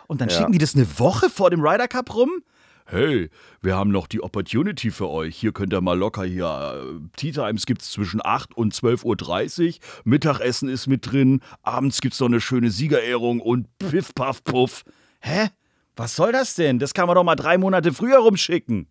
[0.06, 0.36] Und dann ja.
[0.36, 2.42] schicken die das eine Woche vor dem Ryder Cup rum?
[2.90, 5.36] Hey, wir haben noch die Opportunity für euch.
[5.36, 6.82] Hier könnt ihr mal locker hier.
[6.84, 9.74] Äh, Tea Times gibt es zwischen 8 und 12.30 Uhr.
[10.04, 11.40] Mittagessen ist mit drin.
[11.62, 14.84] Abends gibt es noch eine schöne Siegerehrung und Piff, Paff, Puff.
[15.20, 15.50] Hä?
[15.96, 16.78] Was soll das denn?
[16.78, 18.88] Das kann man doch mal drei Monate früher rumschicken.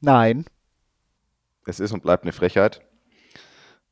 [0.00, 0.46] Nein.
[1.66, 2.80] Es ist und bleibt eine Frechheit.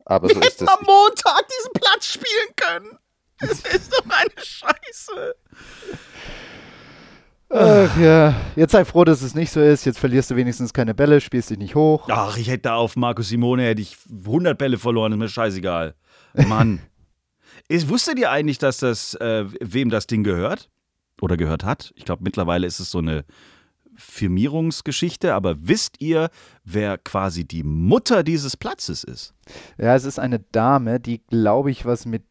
[0.05, 0.69] Aber wir so ist es.
[0.69, 2.99] am Montag diesen Platz spielen können.
[3.41, 5.35] Das ist doch eine Scheiße.
[7.57, 9.85] Ach ja, jetzt sei froh, dass es nicht so ist.
[9.85, 12.09] Jetzt verlierst du wenigstens keine Bälle, spielst dich nicht hoch.
[12.11, 15.95] Ach, ich hätte da auf Marco Simone hätte ich 100 Bälle verloren, ist mir scheißegal.
[16.49, 16.81] Mann.
[17.69, 20.69] ist, wusstet ihr eigentlich, dass das, äh, wem das Ding gehört?
[21.21, 21.93] Oder gehört hat?
[21.95, 23.25] Ich glaube, mittlerweile ist es so eine
[23.95, 26.31] Firmierungsgeschichte, aber wisst ihr,
[26.65, 29.33] wer quasi die Mutter dieses Platzes ist?
[29.79, 32.25] Ja, es ist eine Dame, die, glaube ich, was mit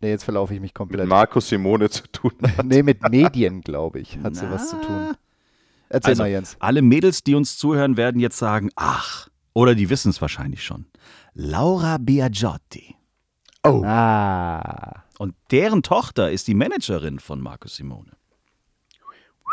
[0.00, 1.00] Nee, jetzt verlaufe ich mich komplett.
[1.00, 2.64] Mit Markus Simone zu tun hat.
[2.64, 4.34] nee, mit Medien, glaube ich, hat Na.
[4.34, 5.16] sie was zu tun.
[5.88, 6.56] Erzähl also, mal, Jens.
[6.60, 10.86] Alle Mädels, die uns zuhören, werden jetzt sagen, ach, oder die wissen es wahrscheinlich schon.
[11.34, 12.94] Laura Biagiotti.
[13.64, 13.82] Oh.
[13.84, 15.04] Ah.
[15.18, 18.12] Und deren Tochter ist die Managerin von Markus Simone.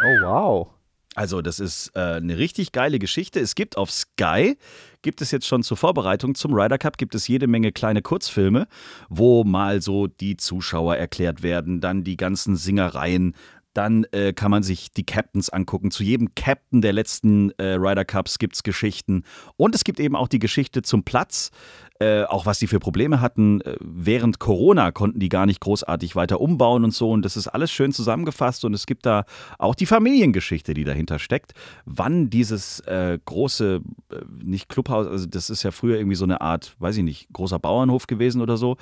[0.04, 0.68] Oh, wow.
[1.16, 3.40] Also das ist äh, eine richtig geile Geschichte.
[3.40, 4.58] Es gibt auf Sky,
[5.06, 8.68] gibt es jetzt schon zur Vorbereitung zum Ryder Cup, gibt es jede Menge kleine Kurzfilme,
[9.08, 13.36] wo mal so die Zuschauer erklärt werden, dann die ganzen Singereien,
[13.76, 15.92] dann äh, kann man sich die Captains angucken.
[15.92, 19.24] Zu jedem Captain der letzten äh, Ryder Cups gibt es Geschichten.
[19.58, 21.52] Und es gibt eben auch die Geschichte zum Platz.
[21.98, 23.62] Äh, auch was die für Probleme hatten.
[23.62, 27.10] Äh, während Corona konnten die gar nicht großartig weiter umbauen und so.
[27.10, 28.66] Und das ist alles schön zusammengefasst.
[28.66, 29.24] Und es gibt da
[29.60, 31.54] auch die Familiengeschichte, die dahinter steckt.
[31.86, 33.80] Wann dieses äh, große,
[34.12, 37.30] äh, nicht Clubhaus, also das ist ja früher irgendwie so eine Art, weiß ich nicht,
[37.32, 38.76] großer Bauernhof gewesen oder so.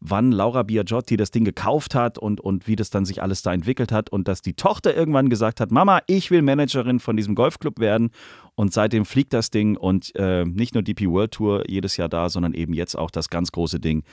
[0.00, 3.52] Wann Laura Biagiotti das Ding gekauft hat und, und wie das dann sich alles da
[3.52, 4.08] entwickelt hat.
[4.08, 8.10] Und dass die Tochter irgendwann gesagt hat: Mama, ich will Managerin von diesem Golfclub werden.
[8.56, 12.28] Und seitdem fliegt das Ding und äh, nicht nur DP World Tour jedes Jahr da,
[12.28, 14.04] sondern eben jetzt auch das ganz große Ding,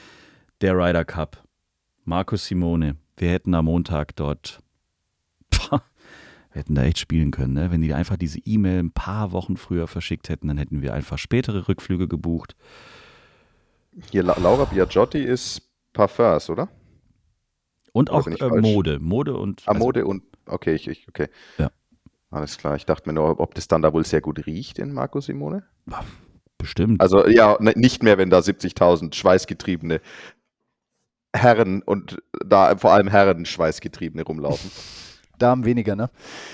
[0.61, 1.43] der Ryder Cup.
[2.05, 4.59] Markus Simone, wir hätten am Montag dort,
[5.51, 5.83] pah,
[6.51, 7.71] wir hätten da echt spielen können, ne?
[7.71, 11.19] Wenn die einfach diese E-Mail ein paar Wochen früher verschickt hätten, dann hätten wir einfach
[11.19, 12.55] spätere Rückflüge gebucht.
[14.09, 15.61] Hier, Laura Biagiotti ist
[15.93, 16.69] Parfums, oder?
[17.93, 18.99] Und auch äh, Mode.
[18.99, 19.63] Mode und.
[19.65, 20.23] Ah, also, Mode und.
[20.45, 21.27] Okay, ich, ich okay.
[21.57, 21.69] Ja.
[22.31, 22.75] Alles klar.
[22.75, 25.63] Ich dachte mir nur, ob das dann da wohl sehr gut riecht in Marco Simone.
[26.57, 27.01] Bestimmt.
[27.01, 29.99] Also ja, ne, nicht mehr, wenn da 70.000 schweißgetriebene
[31.35, 34.71] Herren und da vor allem Herren schweißgetriebene rumlaufen.
[35.39, 36.09] Damen weniger, ne?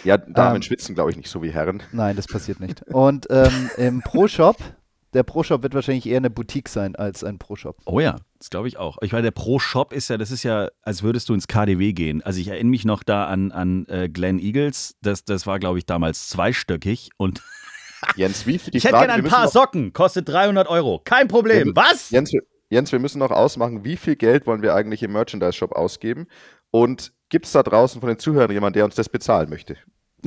[0.05, 1.83] Ja, Damen Ähm, schwitzen, glaube ich, nicht so wie Herren.
[1.91, 2.83] Nein, das passiert nicht.
[2.83, 4.55] Und ähm, im Pro-Shop,
[5.17, 7.77] der Pro-Shop wird wahrscheinlich eher eine Boutique sein als ein Pro-Shop.
[7.86, 8.97] Oh ja, das glaube ich auch.
[9.01, 12.21] Ich meine, der Pro-Shop ist ja, das ist ja, als würdest du ins KDW gehen.
[12.21, 14.95] Also ich erinnere mich noch da an, an äh, Glen Eagles.
[15.01, 17.10] Das, das war, glaube ich, damals zweistöckig.
[17.17, 17.41] Und
[18.15, 21.01] Jens, wie viel die ich hätte gerne ein paar Socken, kostet 300 Euro.
[21.03, 21.69] Kein Problem.
[21.69, 22.12] Ja, Was?
[22.12, 25.71] Jens, wir- Jens, wir müssen noch ausmachen, wie viel Geld wollen wir eigentlich im Merchandise-Shop
[25.71, 26.27] ausgeben?
[26.69, 29.77] Und gibt es da draußen von den Zuhörern jemanden, der uns das bezahlen möchte?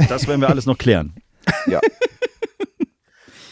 [0.08, 1.14] Das werden wir alles noch klären.
[1.66, 1.80] Ja.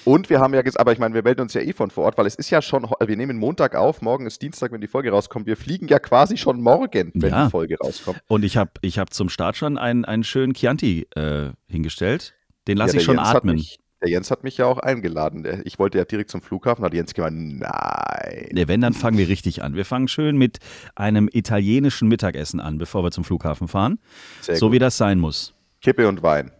[0.08, 2.04] Und wir haben ja gesagt, aber ich meine, wir melden uns ja eh von vor
[2.04, 4.86] Ort, weil es ist ja schon, wir nehmen Montag auf, morgen ist Dienstag, wenn die
[4.86, 5.46] Folge rauskommt.
[5.46, 7.44] Wir fliegen ja quasi schon morgen, wenn Ja.
[7.44, 8.18] die Folge rauskommt.
[8.26, 12.32] Und ich habe ich hab zum Start schon einen, einen schönen Chianti äh, hingestellt.
[12.66, 13.56] Den lasse Ja, ich schon Jens atmen.
[13.56, 15.62] Mich, der Jens hat mich ja auch eingeladen.
[15.66, 18.48] Ich wollte ja direkt zum Flughafen, hat Jens gemeint, nein.
[18.52, 19.74] Ne, wenn, dann fangen wir richtig an.
[19.74, 20.56] Wir fangen schön mit
[20.94, 23.98] einem italienischen Mittagessen an, bevor wir zum Flughafen fahren.
[24.40, 24.72] Sehr so gut.
[24.76, 25.52] wie das sein muss.
[25.82, 26.50] Kippe und Wein.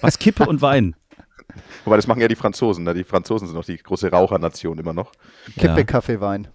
[0.00, 0.96] Was Kippe und Wein?
[1.84, 2.84] Wobei, das machen ja die Franzosen.
[2.84, 2.94] Ne?
[2.94, 5.12] Die Franzosen sind noch die große Rauchernation immer noch.
[5.58, 5.84] Kippe, Ja.
[5.84, 6.48] Kaffee, Wein.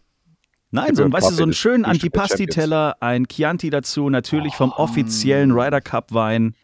[0.72, 4.84] Nein, so, ein- weißt du, so einen schönen Antipasti-Teller, ein Chianti dazu, natürlich vom Oh.
[4.84, 6.56] offiziellen Ryder Cup Wein.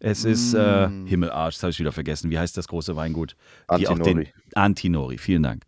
[0.00, 1.06] Es ist äh, Mm.
[1.06, 2.30] Himmelarsch, das habe ich wieder vergessen.
[2.30, 3.34] Wie heißt das große Weingut?
[3.78, 4.24] Die auch Antinori.
[4.26, 5.64] den Antinori, vielen Dank.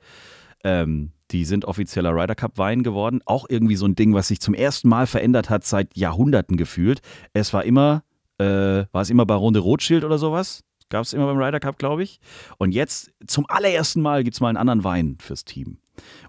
[0.63, 3.23] Ähm, die sind offizieller Ryder Cup Wein geworden.
[3.25, 7.01] Auch irgendwie so ein Ding, was sich zum ersten Mal verändert hat seit Jahrhunderten gefühlt.
[7.33, 8.05] Es war immer,
[8.39, 10.63] äh, war es immer Baron de Rothschild oder sowas?
[10.90, 12.20] Gab es immer beim Ryder Cup, glaube ich.
[12.59, 15.79] Und jetzt zum allerersten Mal gibt es mal einen anderen Wein fürs Team.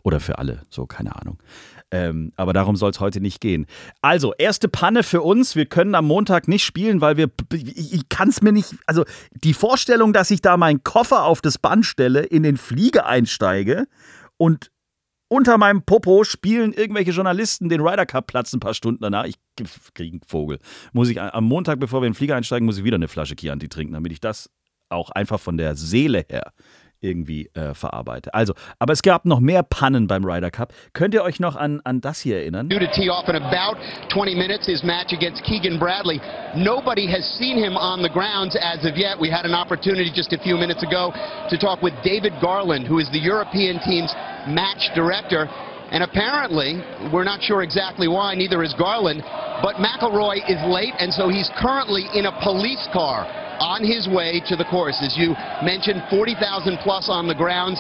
[0.04, 1.40] Oder für alle, so, keine Ahnung.
[1.92, 3.66] Ähm, aber darum soll es heute nicht gehen.
[4.02, 5.56] Also, erste Panne für uns.
[5.56, 7.30] Wir können am Montag nicht spielen, weil wir.
[7.54, 8.76] Ich, ich kann es mir nicht.
[8.86, 13.06] Also, die Vorstellung, dass ich da meinen Koffer auf das Band stelle, in den Flieger
[13.08, 13.88] einsteige
[14.38, 14.71] und
[15.32, 19.24] unter meinem Popo spielen irgendwelche Journalisten den Ryder Cup Platz ein paar Stunden danach.
[19.24, 19.36] Ich
[19.94, 20.60] kriege einen Vogel.
[20.92, 23.38] Muss ich am Montag, bevor wir in den Flieger einsteigen, muss ich wieder eine Flasche
[23.38, 24.50] Chianti trinken, damit ich das
[24.90, 26.52] auch einfach von der Seele her
[27.02, 28.34] irgendwie äh, verarbeite.
[28.34, 30.74] Also, aber es gab noch mehr Pannen beim Ryder Cup.
[30.94, 32.70] Könnt ihr euch noch an, an das hier erinnern?
[32.70, 33.78] due to tee off in about
[34.14, 36.22] 20 minutes his match against Keegan Bradley.
[36.56, 39.20] Nobody has seen him on the grounds as of yet.
[39.20, 41.12] We had an opportunity just a few minutes ago
[41.50, 44.14] to talk with David Garland, who is the European team's
[44.48, 45.50] match director.
[45.92, 46.80] And apparently,
[47.12, 49.22] we're not sure exactly why, neither is Garland,
[49.62, 53.28] but McElroy is late, and so he's currently in a police car
[53.60, 54.98] on his way to the course.
[55.04, 57.78] As you mentioned, 40,000 plus on the grounds,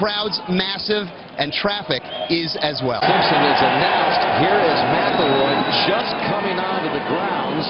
[0.00, 1.04] crowds massive,
[1.36, 2.00] and traffic
[2.32, 3.04] is as well.
[3.04, 4.22] Simpson is announced.
[4.40, 7.68] Here is McElroy just coming onto the grounds.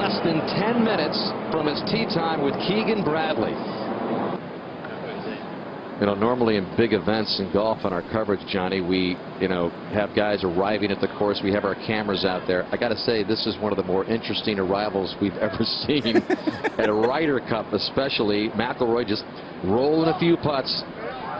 [0.00, 1.20] Less than 10 minutes
[1.52, 3.52] from his tee time with Keegan Bradley.
[6.02, 9.68] You know, normally in big events in golf on our coverage, Johnny, we, you know,
[9.94, 11.40] have guys arriving at the course.
[11.44, 12.66] We have our cameras out there.
[12.72, 16.16] I got to say, this is one of the more interesting arrivals we've ever seen
[16.16, 18.48] at a Ryder Cup, especially.
[18.48, 19.22] McElroy just
[19.62, 20.82] rolling a few putts,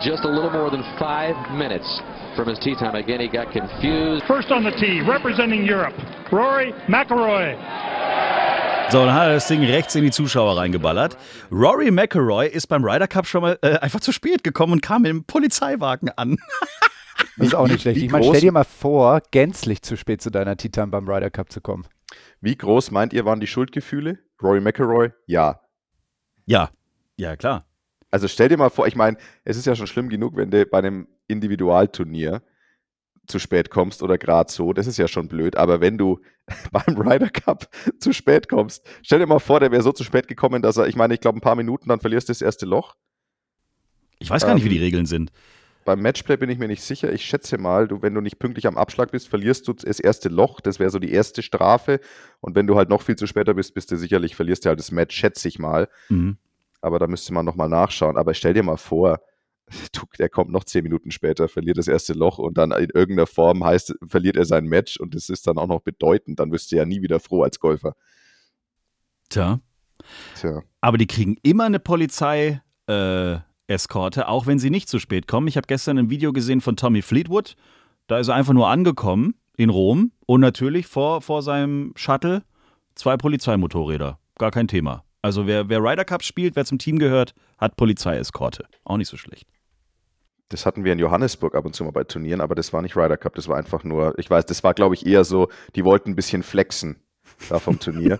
[0.00, 2.00] just a little more than five minutes
[2.36, 2.94] from his tee time.
[2.94, 4.22] Again, he got confused.
[4.28, 5.98] First on the tee, representing Europe,
[6.30, 8.01] Rory McIlroy.
[8.92, 11.16] So, dann hat er das Ding rechts in die Zuschauer reingeballert.
[11.50, 15.00] Rory McIlroy ist beim Ryder Cup schon mal äh, einfach zu spät gekommen und kam
[15.00, 16.36] mit dem Polizeiwagen an.
[17.38, 17.98] Das ist auch nicht schlecht.
[17.98, 21.30] wie Ich meine, stell dir mal vor, gänzlich zu spät zu deiner Time beim Ryder
[21.30, 21.86] Cup zu kommen.
[22.42, 24.18] Wie groß meint ihr, waren die Schuldgefühle?
[24.42, 25.10] Rory McIlroy?
[25.24, 25.62] Ja.
[26.44, 26.68] Ja,
[27.16, 27.64] ja, klar.
[28.10, 30.66] Also stell dir mal vor, ich meine, es ist ja schon schlimm genug, wenn du
[30.66, 32.42] bei einem Individualturnier
[33.26, 36.20] zu spät kommst oder gerade so, das ist ja schon blöd, aber wenn du
[36.72, 40.28] beim Ryder Cup zu spät kommst, stell dir mal vor, der wäre so zu spät
[40.28, 42.66] gekommen, dass er, ich meine, ich glaube, ein paar Minuten, dann verlierst du das erste
[42.66, 42.94] Loch.
[44.18, 45.32] Ich weiß gar nicht, wie Ähm, die Regeln sind.
[45.84, 47.12] Beim Matchplay bin ich mir nicht sicher.
[47.12, 50.28] Ich schätze mal, du, wenn du nicht pünktlich am Abschlag bist, verlierst du das erste
[50.28, 50.60] Loch.
[50.60, 51.98] Das wäre so die erste Strafe.
[52.40, 54.78] Und wenn du halt noch viel zu später bist, bist du sicherlich, verlierst du halt
[54.78, 55.88] das Match, schätze ich mal.
[56.08, 56.36] Mhm.
[56.80, 58.16] Aber da müsste man nochmal nachschauen.
[58.16, 59.20] Aber stell dir mal vor,
[60.18, 63.64] der kommt noch zehn Minuten später, verliert das erste Loch und dann in irgendeiner Form
[63.64, 66.40] heißt, verliert er sein Match und das ist dann auch noch bedeutend.
[66.40, 67.94] Dann wirst du ja nie wieder froh als Golfer.
[69.28, 69.60] Tja.
[70.38, 70.62] Tja.
[70.80, 72.60] Aber die kriegen immer eine Polizei.
[72.86, 75.48] Äh, Eskorte, auch wenn sie nicht zu spät kommen.
[75.48, 77.56] Ich habe gestern ein Video gesehen von Tommy Fleetwood.
[78.06, 82.42] Da ist er einfach nur angekommen in Rom und natürlich vor, vor seinem Shuttle
[82.94, 84.18] zwei Polizeimotorräder.
[84.38, 85.04] Gar kein Thema.
[85.22, 88.66] Also wer, wer Ryder Cup spielt, wer zum Team gehört, hat Polizeieskorte.
[88.84, 89.48] Auch nicht so schlecht.
[90.52, 92.94] Das hatten wir in Johannesburg ab und zu mal bei Turnieren, aber das war nicht
[92.94, 95.84] Ryder Cup, das war einfach nur, ich weiß, das war glaube ich eher so, die
[95.84, 96.96] wollten ein bisschen flexen.
[97.48, 98.18] Da vom Turnier.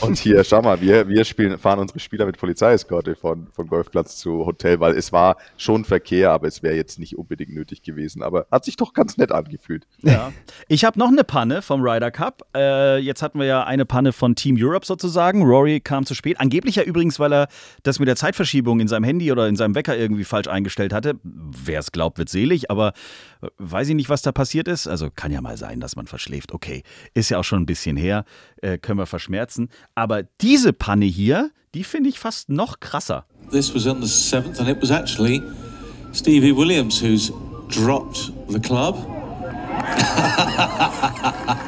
[0.00, 4.16] und hier, schau mal, wir, wir spielen, fahren unsere Spieler mit Polizeieskorte von, von Golfplatz
[4.16, 8.22] zu Hotel, weil es war schon Verkehr, aber es wäre jetzt nicht unbedingt nötig gewesen.
[8.22, 9.86] Aber hat sich doch ganz nett angefühlt.
[10.02, 10.32] Ja.
[10.68, 12.42] Ich habe noch eine Panne vom Ryder Cup.
[12.56, 15.42] Äh, jetzt hatten wir ja eine Panne von Team Europe sozusagen.
[15.42, 16.40] Rory kam zu spät.
[16.40, 17.48] Angeblich ja übrigens, weil er
[17.82, 21.16] das mit der Zeitverschiebung in seinem Handy oder in seinem Wecker irgendwie falsch eingestellt hatte.
[21.22, 22.92] Wer es glaubt, wird selig, aber
[23.42, 24.86] äh, weiß ich nicht, was da passiert ist.
[24.86, 26.52] Also kann ja mal sein, dass man verschläft.
[26.52, 28.03] Okay, ist ja auch schon ein bisschen her.
[28.62, 29.68] Äh, können wir verschmerzen.
[29.94, 33.26] Aber diese Panne hier, die finde ich fast noch krasser.
[33.50, 35.42] This was on the seventh, and it was actually
[36.12, 37.32] Stevie Williams who's
[37.68, 38.96] dropped the club.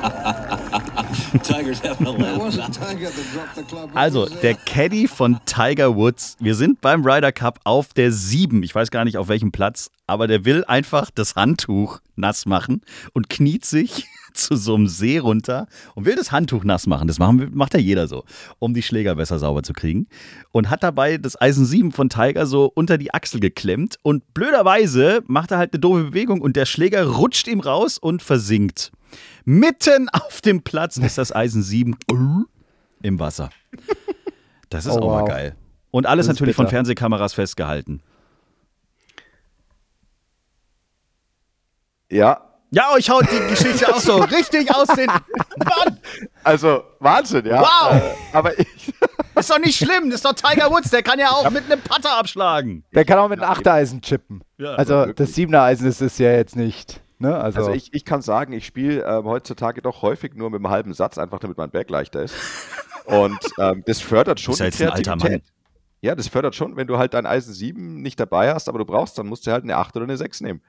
[3.94, 6.36] Also, der Caddy von Tiger Woods.
[6.40, 8.62] Wir sind beim Ryder Cup auf der 7.
[8.62, 12.82] Ich weiß gar nicht auf welchem Platz, aber der will einfach das Handtuch nass machen
[13.12, 17.08] und kniet sich zu so einem See runter und will das Handtuch nass machen.
[17.08, 18.24] Das machen, macht ja jeder so,
[18.58, 20.06] um die Schläger besser sauber zu kriegen.
[20.52, 23.96] Und hat dabei das Eisen 7 von Tiger so unter die Achsel geklemmt.
[24.02, 28.22] Und blöderweise macht er halt eine doofe Bewegung und der Schläger rutscht ihm raus und
[28.22, 28.92] versinkt.
[29.44, 31.96] Mitten auf dem Platz ist das Eisen 7
[33.02, 33.50] im Wasser.
[34.70, 35.28] Das ist Oh, auch mal wow.
[35.28, 35.56] geil.
[35.90, 36.76] Und alles natürlich von bitter.
[36.76, 38.02] Fernsehkameras festgehalten.
[42.10, 45.06] Ja, Ja, ich hau die Geschichte auch so richtig aus den.
[45.06, 45.98] Mann!
[46.44, 47.60] also Wahnsinn, ja.
[47.62, 47.94] Wow!
[47.94, 48.66] Äh, aber ich,
[49.36, 51.80] Ist doch nicht schlimm, das ist doch Tiger Woods, der kann ja auch mit einem
[51.82, 52.84] Putter abschlagen.
[52.94, 54.42] Der kann auch mit einem Achtereisen chippen.
[54.56, 57.02] Ja, also das Siebener Eisen ist es ja jetzt nicht.
[57.18, 57.34] Ne?
[57.36, 60.68] Also, also ich, ich kann sagen, ich spiele ähm, heutzutage doch häufig nur mit einem
[60.68, 62.34] halben Satz, einfach damit mein Berg leichter ist.
[63.06, 65.42] Und ähm, das fördert schon ja die jetzt ein alter Kreativität.
[65.44, 65.52] Mann.
[66.02, 68.84] Ja, das fördert schon, wenn du halt dein Eisen 7 nicht dabei hast, aber du
[68.84, 70.60] brauchst, dann musst du halt eine 8 oder eine 6 nehmen.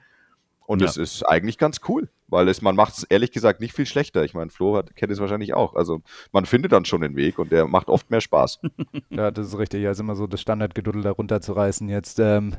[0.68, 0.86] Und Ja.
[0.86, 4.24] das ist eigentlich ganz cool, weil es, man macht es ehrlich gesagt nicht viel schlechter.
[4.24, 5.74] Ich meine, Flo hat, kennt es wahrscheinlich auch.
[5.74, 8.60] Also man findet dann schon den Weg und der macht oft mehr Spaß.
[9.10, 9.86] ja, das ist richtig.
[9.86, 11.88] Also immer so das Standardgeduddel da runterzureißen.
[11.88, 12.54] Jetzt ähm,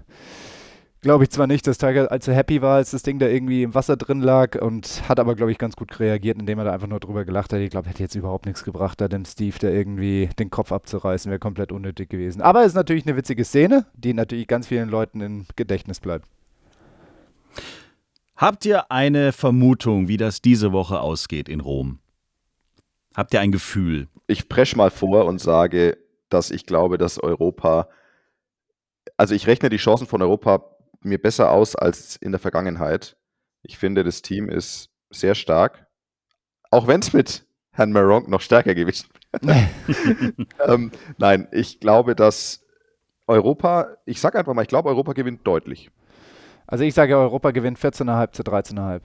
[1.02, 3.74] glaube ich zwar nicht, dass Tiger allzu happy war, als das Ding da irgendwie im
[3.74, 6.88] Wasser drin lag und hat aber, glaube ich, ganz gut reagiert, indem er da einfach
[6.88, 7.60] nur drüber gelacht hat.
[7.60, 11.30] Ich glaube, hätte jetzt überhaupt nichts gebracht, da dem Steve da irgendwie den Kopf abzureißen,
[11.30, 12.42] wäre komplett unnötig gewesen.
[12.42, 16.28] Aber es ist natürlich eine witzige Szene, die natürlich ganz vielen Leuten im Gedächtnis bleibt.
[18.36, 22.00] Habt ihr eine Vermutung, wie das diese Woche ausgeht in Rom?
[23.16, 24.08] Habt ihr ein Gefühl?
[24.28, 25.98] Ich presch mal vor und sage,
[26.30, 27.90] dass ich glaube, dass Europa,
[29.18, 30.64] also ich rechne die Chancen von Europa
[31.02, 33.18] mir besser aus als in der Vergangenheit.
[33.62, 35.88] Ich finde, das Team ist sehr stark,
[36.72, 39.10] auch wenn es mit Herrn Maronk noch stärker gewesen
[39.42, 39.70] wäre.
[40.68, 42.66] ähm, nein, ich glaube, dass
[43.28, 45.92] Europa, ich sage einfach mal, ich glaube, Europa gewinnt deutlich.
[46.68, 49.02] Also ich sage, Europa gewinnt 14,5 zu 13,5.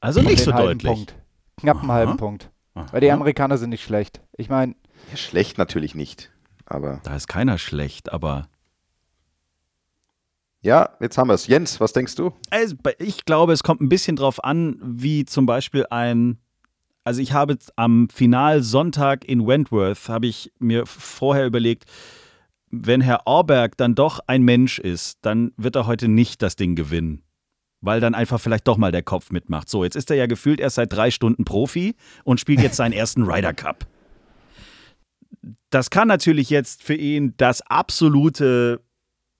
[0.00, 0.90] Also nicht so deutlich.
[0.92, 1.14] Punkt.
[1.58, 1.96] Knapp einen Aha.
[1.96, 2.50] halben Punkt.
[2.74, 4.22] Weil die Amerikaner sind nicht schlecht.
[4.36, 4.74] Ich meine,
[5.14, 6.30] Schlecht natürlich nicht,
[6.66, 8.48] aber Da ist keiner schlecht, aber
[10.62, 11.46] ja, jetzt haben wir es.
[11.46, 12.32] Jens, was denkst du?
[12.50, 16.38] Also, ich glaube, es kommt ein bisschen drauf an, wie zum Beispiel ein.
[17.02, 21.86] Also ich habe am Finalsonntag in Wentworth, habe ich mir vorher überlegt,
[22.70, 26.76] wenn Herr Orberg dann doch ein Mensch ist, dann wird er heute nicht das Ding
[26.76, 27.22] gewinnen.
[27.80, 29.70] Weil dann einfach vielleicht doch mal der Kopf mitmacht.
[29.70, 32.92] So, jetzt ist er ja gefühlt erst seit drei Stunden Profi und spielt jetzt seinen
[32.92, 33.86] ersten Ryder Cup.
[35.70, 38.82] Das kann natürlich jetzt für ihn das absolute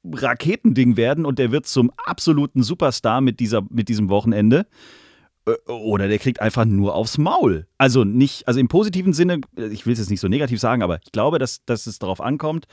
[0.05, 4.67] Raketending werden und der wird zum absoluten Superstar mit, dieser, mit diesem Wochenende.
[5.67, 7.67] Oder der kriegt einfach nur aufs Maul.
[7.79, 11.01] Also nicht, also im positiven Sinne, ich will es jetzt nicht so negativ sagen, aber
[11.03, 12.67] ich glaube, dass, dass es darauf ankommt,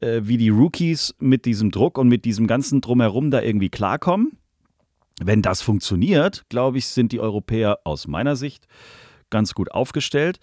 [0.00, 4.38] äh, wie die Rookies mit diesem Druck und mit diesem ganzen Drumherum da irgendwie klarkommen.
[5.20, 8.66] Wenn das funktioniert, glaube ich, sind die Europäer aus meiner Sicht
[9.30, 10.38] ganz gut aufgestellt.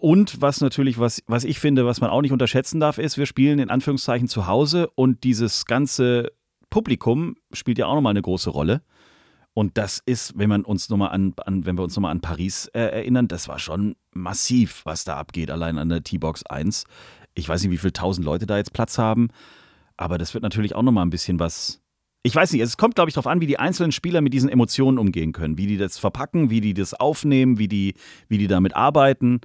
[0.00, 3.26] Und was natürlich, was, was ich finde, was man auch nicht unterschätzen darf, ist, wir
[3.26, 6.32] spielen in Anführungszeichen zu Hause und dieses ganze
[6.70, 8.80] Publikum spielt ja auch nochmal eine große Rolle.
[9.52, 12.68] Und das ist, wenn man uns nochmal an, an, wenn wir uns nochmal an Paris
[12.68, 16.84] äh, erinnern, das war schon massiv, was da abgeht, allein an der T-Box 1.
[17.34, 19.28] Ich weiß nicht, wie viele tausend Leute da jetzt Platz haben,
[19.98, 21.82] aber das wird natürlich auch nochmal ein bisschen was.
[22.22, 24.48] Ich weiß nicht, es kommt, glaube ich, darauf an, wie die einzelnen Spieler mit diesen
[24.48, 27.94] Emotionen umgehen können, wie die das verpacken, wie die das aufnehmen, wie die,
[28.28, 29.40] wie die damit arbeiten,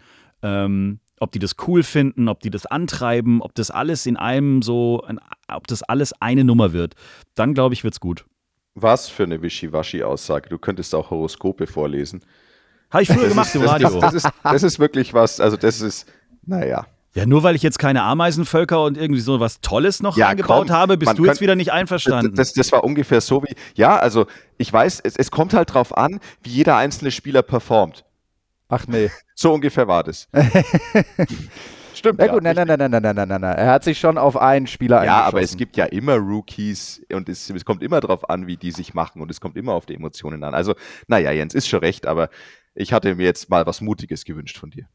[0.46, 4.62] ähm, ob die das cool finden, ob die das antreiben, ob das alles in einem
[4.62, 5.04] so,
[5.48, 6.94] ob das alles eine Nummer wird.
[7.36, 8.26] Dann, glaube ich, wird's gut.
[8.76, 10.50] Was für eine Wischiwaschi-Aussage.
[10.50, 12.22] Du könntest auch Horoskope vorlesen.
[12.92, 13.90] Habe ich früher Das gemacht ist, im das, Radio.
[13.90, 16.06] Das, das, ist, das ist wirklich was, also das ist,
[16.46, 16.86] naja.
[17.14, 20.68] Ja, nur weil ich jetzt keine Ameisenvölker und irgendwie so was Tolles noch Ja, eingebaut
[20.68, 22.36] komm, habe, bist du jetzt könnt- wieder nicht einverstanden.
[22.36, 24.28] Das, das war ungefähr so wie, ja, also
[24.58, 28.04] ich weiß, es, es kommt halt drauf an, wie jeder einzelne Spieler performt.
[28.68, 29.10] Ach nee.
[29.36, 30.28] So ungefähr war das.
[31.94, 32.20] Stimmt.
[32.20, 33.56] Ja, gut, nein, nein, nein, nein, nein, nein, nein, nein.
[33.56, 37.30] Er hat sich schon auf einen Spieler Ja, aber es gibt ja immer Rookies und
[37.30, 39.86] es, es kommt immer darauf an, wie die sich machen und es kommt immer auf
[39.86, 40.54] die Emotionen an.
[40.54, 40.76] Also,
[41.08, 42.30] naja, Jens, ist schon recht, aber
[42.74, 44.88] ich hatte mir jetzt mal was Mutiges gewünscht von dir.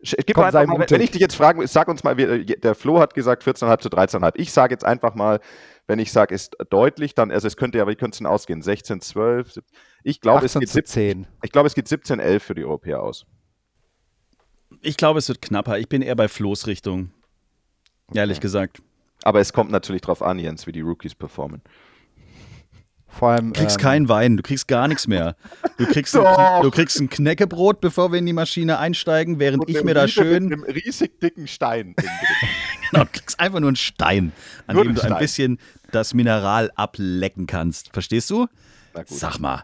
[0.00, 3.00] Gib Komm, einfach mal, wenn ich dich jetzt frage, sag uns mal, wie- der Flo
[3.00, 4.32] hat gesagt 14,5 zu 13,5.
[4.36, 5.40] Ich sage jetzt einfach mal,
[5.88, 8.62] wenn ich sage, ist deutlich, dann, also es könnte ja, wie könnte es denn ausgehen?
[8.62, 9.52] 16, 12?
[9.54, 9.74] 17.
[10.02, 11.26] Ich glaube, es 18 geht zu 17, 10.
[11.42, 13.26] ich glaube, es geht 17, 11 für die Europäer aus.
[14.82, 15.78] Ich glaube, es wird knapper.
[15.78, 17.10] Ich bin eher bei Flo's Richtung.
[18.14, 18.82] Ehrlich gesagt.
[19.22, 21.62] Aber es kommt natürlich drauf an, Jens, wie die Rookies performen.
[23.08, 23.52] Vor allem.
[23.52, 25.34] Du kriegst ähm, keinen Wein, du kriegst gar nichts mehr.
[25.78, 26.22] Du kriegst, ein,
[26.62, 30.06] du kriegst ein Knäckebrot, bevor wir in die Maschine einsteigen, während Und ich mir da
[30.06, 30.44] schön.
[30.46, 31.94] Mit einem riesig dicken Stein.
[32.90, 34.32] Genau, du kriegst einfach nur einen Stein,
[34.66, 35.18] an Nur dem du ein Stein.
[35.18, 35.58] bisschen
[35.90, 37.92] das Mineral ablecken kannst.
[37.92, 38.46] Verstehst du?
[38.94, 39.18] Na gut.
[39.18, 39.62] Sag mal.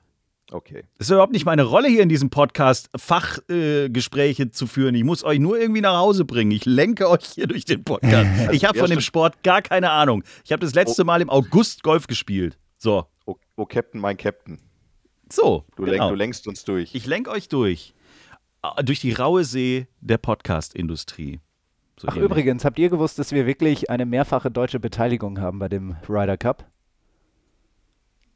[0.54, 0.84] Okay.
[0.98, 4.94] Das ist überhaupt nicht meine Rolle hier in diesem Podcast, Fachgespräche äh, zu führen.
[4.94, 6.52] Ich muss euch nur irgendwie nach Hause bringen.
[6.52, 8.30] Ich lenke euch hier durch den Podcast.
[8.52, 9.00] Ich habe von dem.
[9.00, 10.22] Sport gar keine Ahnung.
[10.44, 12.56] Ich habe das letzte Mal im August Golf gespielt.
[12.78, 14.60] So, Oh, oh Captain, mein Captain.
[15.28, 15.64] so.
[15.74, 16.10] Du, lenk, genau.
[16.10, 16.94] du lenkst uns durch.
[16.94, 17.92] Ich lenke euch durch.
[18.62, 21.40] Ah, Durch die raue See der Podcast-Industrie.
[21.98, 22.30] So Ach, ähnlich.
[22.30, 26.36] übrigens, habt ihr gewusst, dass wir wirklich eine mehrfache deutsche Beteiligung haben bei dem Ryder
[26.36, 26.64] Cup?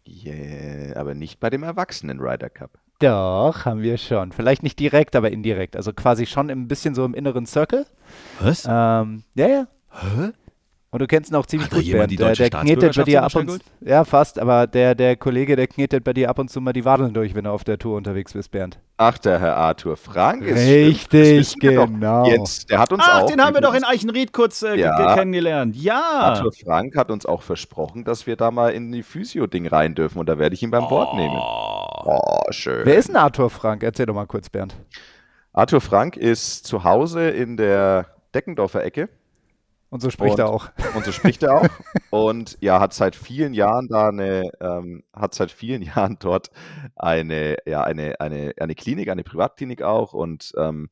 [0.09, 2.79] Yeah, aber nicht bei dem Erwachsenen Ryder Cup.
[2.99, 4.33] Doch, haben wir schon.
[4.33, 5.77] Vielleicht nicht direkt, aber indirekt.
[5.77, 7.87] Also quasi schon ein bisschen so im inneren Circle.
[8.41, 8.65] Was?
[8.69, 9.69] Ähm, ja, ja.
[9.91, 10.31] Hä?
[10.91, 12.11] Und du kennst ihn auch ziemlich Hat gut, Bernd.
[12.11, 15.67] die Der, der knetet bei dir ab und Ja, fast, aber der, der Kollege, der
[15.67, 17.99] knetet bei dir ab und zu mal die Wadeln durch, wenn du auf der Tour
[17.99, 18.79] unterwegs bist, Bernd.
[18.97, 22.27] Ach, der Herr Arthur Frank ist Richtig, genau.
[22.31, 23.27] Jetzt, der hat uns Ach, auch.
[23.31, 24.97] den haben wir doch in Eichenried kurz äh, Ja.
[24.97, 25.77] ge- kennengelernt.
[25.77, 26.01] Ja.
[26.21, 30.19] Arthur Frank hat uns auch versprochen, dass wir da mal in die Physio-Ding rein dürfen
[30.19, 31.37] und da werde ich ihn beim Wort nehmen.
[31.39, 32.87] Oh, schön.
[32.87, 33.83] Wer ist denn Arthur Frank?
[33.83, 34.75] Erzähl doch mal kurz, Bernd.
[35.53, 39.11] Arthur Frank ist zu Hause in der Deckendorfer Ecke.
[39.91, 40.69] Und so spricht Und- er auch.
[40.95, 41.69] Und so spricht er auch.
[42.11, 46.51] Und ja, hat seit vielen Jahren da eine, ähm, hat seit vielen Jahren dort
[46.97, 50.91] eine, ja, eine, eine, eine Klinik, eine Privatklinik auch und ähm,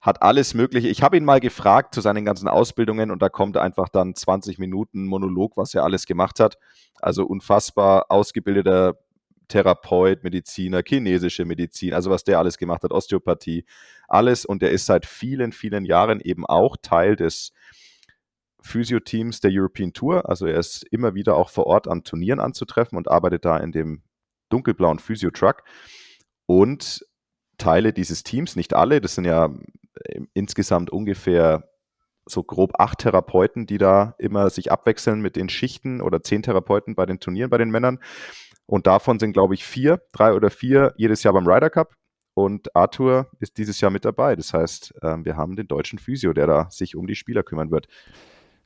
[0.00, 0.88] hat alles Mögliche.
[0.88, 4.58] Ich habe ihn mal gefragt zu seinen ganzen Ausbildungen und da kommt einfach dann 20
[4.58, 6.58] Minuten Monolog, was er alles gemacht hat.
[7.00, 8.98] Also unfassbar ausgebildeter
[9.48, 13.64] Therapeut, Mediziner, chinesische Medizin, also was der alles gemacht hat, Osteopathie,
[14.08, 14.44] alles.
[14.44, 17.52] Und er ist seit vielen, vielen Jahren eben auch Teil des
[18.64, 20.28] Physio-Teams der European Tour.
[20.28, 23.72] Also er ist immer wieder auch vor Ort an Turnieren anzutreffen und arbeitet da in
[23.72, 24.02] dem
[24.48, 25.62] dunkelblauen Physio-Truck.
[26.46, 27.06] Und
[27.58, 29.54] Teile dieses Teams, nicht alle, das sind ja
[29.94, 31.70] äh, insgesamt ungefähr
[32.26, 36.94] so grob acht Therapeuten, die da immer sich abwechseln mit den Schichten oder zehn Therapeuten
[36.94, 37.98] bei den Turnieren bei den Männern.
[38.66, 41.94] Und davon sind, glaube ich, vier, drei oder vier jedes Jahr beim Ryder Cup.
[42.32, 44.36] Und Arthur ist dieses Jahr mit dabei.
[44.36, 47.70] Das heißt, ähm, wir haben den deutschen Physio, der da sich um die Spieler kümmern
[47.70, 47.88] wird.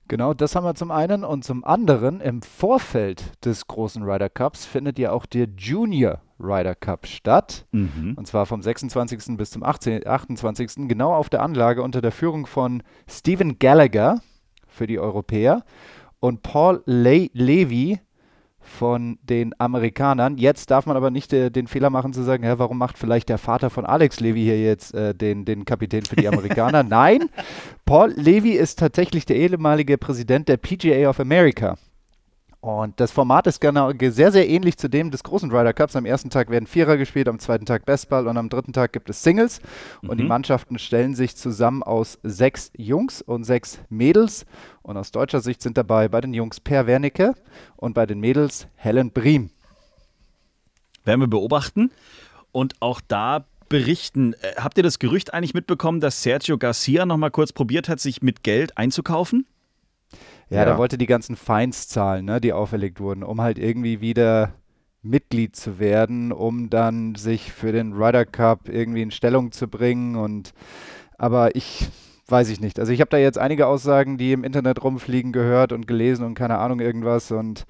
[0.09, 1.23] Genau, das haben wir zum einen.
[1.23, 6.75] Und zum anderen, im Vorfeld des großen Ryder Cups findet ja auch der Junior Ryder
[6.75, 7.67] Cup statt.
[7.73, 8.15] Mhm.
[8.17, 9.37] Und zwar vom 26.
[9.37, 10.89] bis zum 18, 28.
[10.89, 14.21] genau auf der Anlage unter der Führung von Stephen Gallagher
[14.67, 15.63] für die Europäer
[16.21, 18.01] und Paul Le Levy
[18.69, 20.39] von den Amerikanern.
[20.39, 23.29] Jetzt darf man aber nicht äh, den Fehler machen zu sagen, hä, warum macht vielleicht
[23.29, 26.83] der Vater von Alex Levy hier jetzt äh, den, den Kapitän für die Amerikaner?
[26.85, 27.29] Nein,
[27.85, 31.77] Paul Levy ist tatsächlich der ehemalige Präsident der PGA of America.
[32.61, 35.95] Und das Format ist genau, sehr, sehr ähnlich zu dem des großen Ryder Cups.
[35.95, 39.09] Am ersten Tag werden Vierer gespielt, am zweiten Tag Bestball und am dritten Tag gibt
[39.09, 39.61] es Singles.
[40.03, 40.29] Und die Mhm.
[40.29, 44.45] Mannschaften stellen sich zusammen aus sechs Jungs und sechs Mädels.
[44.83, 47.35] Und aus deutscher Sicht sind dabei bei den Jungs Per Wernicke
[47.77, 49.51] und bei den Mädels Helen Briem.
[51.05, 51.93] Werden wir beobachten
[52.51, 54.33] und auch da berichten.
[54.33, 58.01] Äh, habt ihr das Gerücht eigentlich mitbekommen, dass Sergio Garcia noch mal kurz probiert hat,
[58.01, 59.47] sich mit Geld einzukaufen?
[60.51, 60.65] Ja, Ja.
[60.65, 64.53] der wollte die ganzen Fines zahlen, ne, die auferlegt wurden, um halt irgendwie wieder
[65.03, 70.17] Mitglied zu werden, um dann sich für den Ryder Cup irgendwie in Stellung zu bringen.
[70.17, 70.53] Und
[71.19, 71.89] aber ich
[72.27, 72.79] weiß ich nicht.
[72.79, 76.35] Also ich habe da jetzt einige Aussagen, die im Internet rumfliegen, gehört und gelesen und
[76.35, 77.31] keine Ahnung irgendwas.
[77.31, 77.65] Und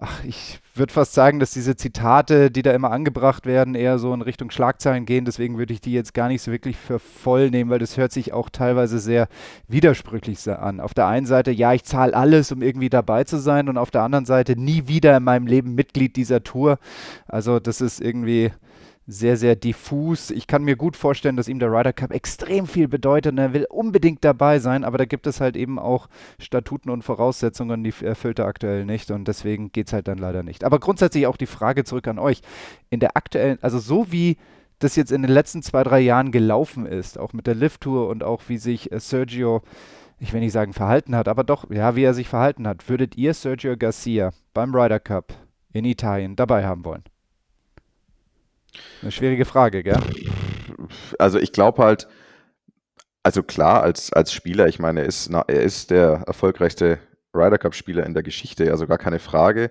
[0.00, 4.14] ach, ich würde fast sagen, dass diese Zitate, die da immer angebracht werden, eher so
[4.14, 5.24] in Richtung Schlagzeilen gehen.
[5.24, 8.10] Deswegen würde ich die jetzt gar nicht so wirklich für voll nehmen, weil das hört
[8.12, 9.28] sich auch teilweise sehr
[9.68, 10.80] widersprüchlich an.
[10.80, 13.90] Auf der einen Seite, ja, ich zahle alles, um irgendwie dabei zu sein, und auf
[13.90, 16.78] der anderen Seite nie wieder in meinem Leben Mitglied dieser Tour.
[17.28, 18.52] Also das ist irgendwie
[19.10, 20.30] sehr, sehr diffus.
[20.30, 23.52] Ich kann mir gut vorstellen, dass ihm der Ryder Cup extrem viel bedeutet und er
[23.52, 26.08] will unbedingt dabei sein, aber da gibt es halt eben auch
[26.38, 30.42] Statuten und Voraussetzungen, die erfüllt er aktuell nicht und deswegen geht es halt dann leider
[30.42, 30.64] nicht.
[30.64, 32.40] Aber grundsätzlich auch die Frage zurück an euch.
[32.88, 34.36] In der aktuellen, also so wie
[34.78, 38.22] das jetzt in den letzten zwei, drei Jahren gelaufen ist, auch mit der Lift-Tour und
[38.22, 39.62] auch wie sich äh, Sergio,
[40.18, 43.16] ich will nicht sagen verhalten hat, aber doch, ja, wie er sich verhalten hat, würdet
[43.16, 45.34] ihr Sergio Garcia beim Ryder Cup
[45.72, 47.04] in Italien dabei haben wollen?
[49.02, 50.00] Eine schwierige Frage, gell?
[51.18, 52.08] Also ich glaube halt,
[53.22, 56.98] also klar, als, als Spieler, ich meine, er ist, na, er ist der erfolgreichste
[57.34, 59.70] Ryder Cup-Spieler in der Geschichte, also gar keine Frage.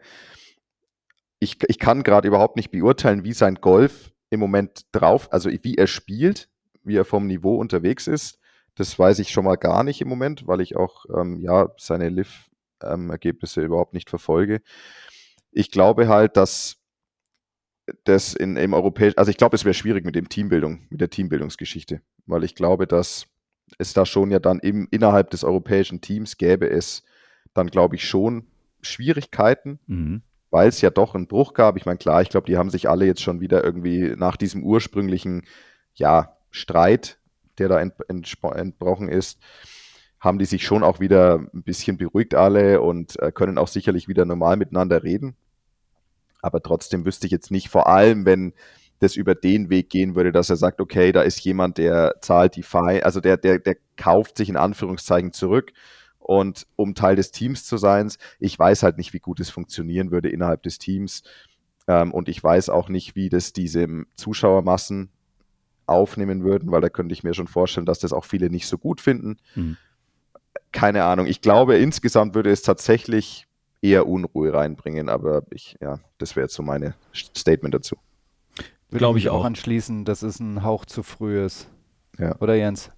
[1.40, 5.76] Ich, ich kann gerade überhaupt nicht beurteilen, wie sein Golf im Moment drauf, also wie
[5.76, 6.50] er spielt,
[6.84, 8.40] wie er vom Niveau unterwegs ist.
[8.76, 12.10] Das weiß ich schon mal gar nicht im Moment, weil ich auch ähm, ja seine
[12.10, 14.62] Liv-Ergebnisse ähm, überhaupt nicht verfolge.
[15.52, 16.79] Ich glaube halt, dass
[18.04, 21.10] das in, im europäischen, also ich glaube, es wäre schwierig mit dem Teambildung, mit der
[21.10, 23.28] Teambildungsgeschichte, weil ich glaube, dass
[23.78, 27.04] es da schon ja dann im, innerhalb des europäischen Teams gäbe es
[27.54, 28.48] dann, glaube ich, schon
[28.82, 30.22] Schwierigkeiten, mhm.
[30.50, 31.78] weil es ja doch einen Bruch gab.
[31.78, 34.64] Ich meine, klar, ich glaube, die haben sich alle jetzt schon wieder irgendwie nach diesem
[34.64, 35.44] ursprünglichen,
[35.96, 37.20] ja, Streit,
[37.60, 39.40] der da ent, ent, entbrochen ist,
[40.20, 44.08] haben die sich schon auch wieder ein bisschen beruhigt alle und äh, können auch sicherlich
[44.08, 45.36] wieder normal miteinander reden.
[46.42, 48.54] Aber trotzdem wüsste ich jetzt nicht, vor allem wenn
[49.00, 52.56] das über den Weg gehen würde, dass er sagt, okay, da ist jemand, der zahlt
[52.56, 55.72] die Fine, also der, der, der kauft sich in Anführungszeichen zurück
[56.20, 58.12] und um Teil des Teams zu sein.
[58.40, 61.24] Ich weiß halt nicht, wie gut es funktionieren würde innerhalb des Teams.
[61.88, 65.10] Ähm, und ich weiß auch nicht, wie das diese Zuschauermassen
[65.88, 68.78] aufnehmen würden, weil da könnte ich mir schon vorstellen, dass das auch viele nicht so
[68.78, 69.38] gut finden.
[69.56, 69.78] Mhm.
[70.72, 71.26] Keine Ahnung.
[71.26, 73.48] Ich glaube, insgesamt würde es tatsächlich
[73.82, 77.98] eher Unruhe reinbringen, aber ich, ja, das wäre jetzt so meine Statement dazu.
[78.92, 79.46] Glaube ich auch.
[79.46, 81.70] anschließen, dass es ein Hauch zu früh ist.
[82.18, 82.36] Ja.
[82.40, 82.92] Oder Jens?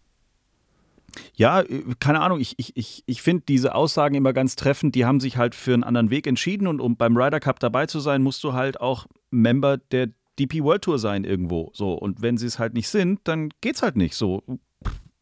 [1.33, 4.95] Ja, äh, keine Ahnung, ich, ich, ich, ich finde diese Aussagen immer ganz treffend.
[4.95, 7.85] Die haben sich halt für einen anderen Weg entschieden und um beim Ryder Cup dabei
[7.85, 10.09] zu sein, musst du halt auch Member der
[10.39, 11.71] DP World Tour sein irgendwo.
[11.73, 11.93] So.
[11.93, 14.15] Und wenn sie es halt nicht sind, dann geht's halt nicht.
[14.15, 14.43] So,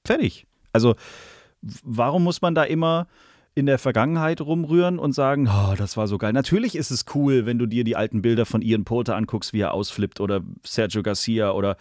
[0.05, 0.45] fertig.
[0.71, 0.95] Also,
[1.61, 3.07] warum muss man da immer
[3.59, 6.33] in der Vergangenheit rumrühren und sagen, oh, das war so geil.
[6.33, 9.61] Natürlich ist es cool, wenn du dir die alten Bilder von Ian Poulter anguckst, wie
[9.61, 11.77] er ausflippt oder Sergio Garcia oder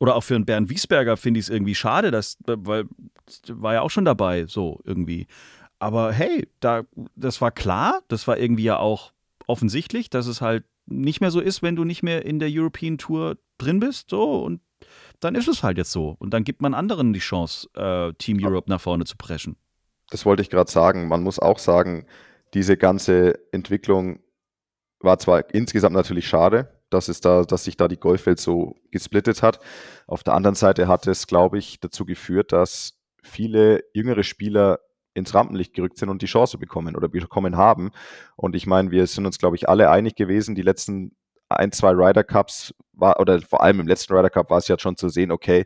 [0.00, 2.86] oder auch für einen Bernd Wiesberger finde ich es irgendwie schade, dass, weil
[3.48, 5.28] war ja auch schon dabei, so irgendwie.
[5.78, 6.82] Aber hey, da,
[7.14, 9.12] das war klar, das war irgendwie ja auch
[9.46, 12.98] offensichtlich, dass es halt nicht mehr so ist, wenn du nicht mehr in der European
[12.98, 14.60] Tour drin bist, so und
[15.20, 16.16] dann ist es halt jetzt so.
[16.18, 19.56] Und dann gibt man anderen die Chance, äh, Team Europe nach vorne zu preschen.
[20.12, 21.08] Das wollte ich gerade sagen.
[21.08, 22.04] Man muss auch sagen,
[22.52, 24.20] diese ganze Entwicklung
[25.00, 29.42] war zwar insgesamt natürlich schade, dass es da, dass sich da die Golfwelt so gesplittet
[29.42, 29.58] hat.
[30.06, 34.80] Auf der anderen Seite hat es, glaube ich, dazu geführt, dass viele jüngere Spieler
[35.14, 37.90] ins Rampenlicht gerückt sind und die Chance bekommen oder bekommen haben.
[38.36, 41.16] Und ich meine, wir sind uns, glaube ich, alle einig gewesen, die letzten
[41.48, 44.78] ein, zwei Ryder Cups war, oder vor allem im letzten Ryder Cup war es ja
[44.78, 45.64] schon zu sehen, okay,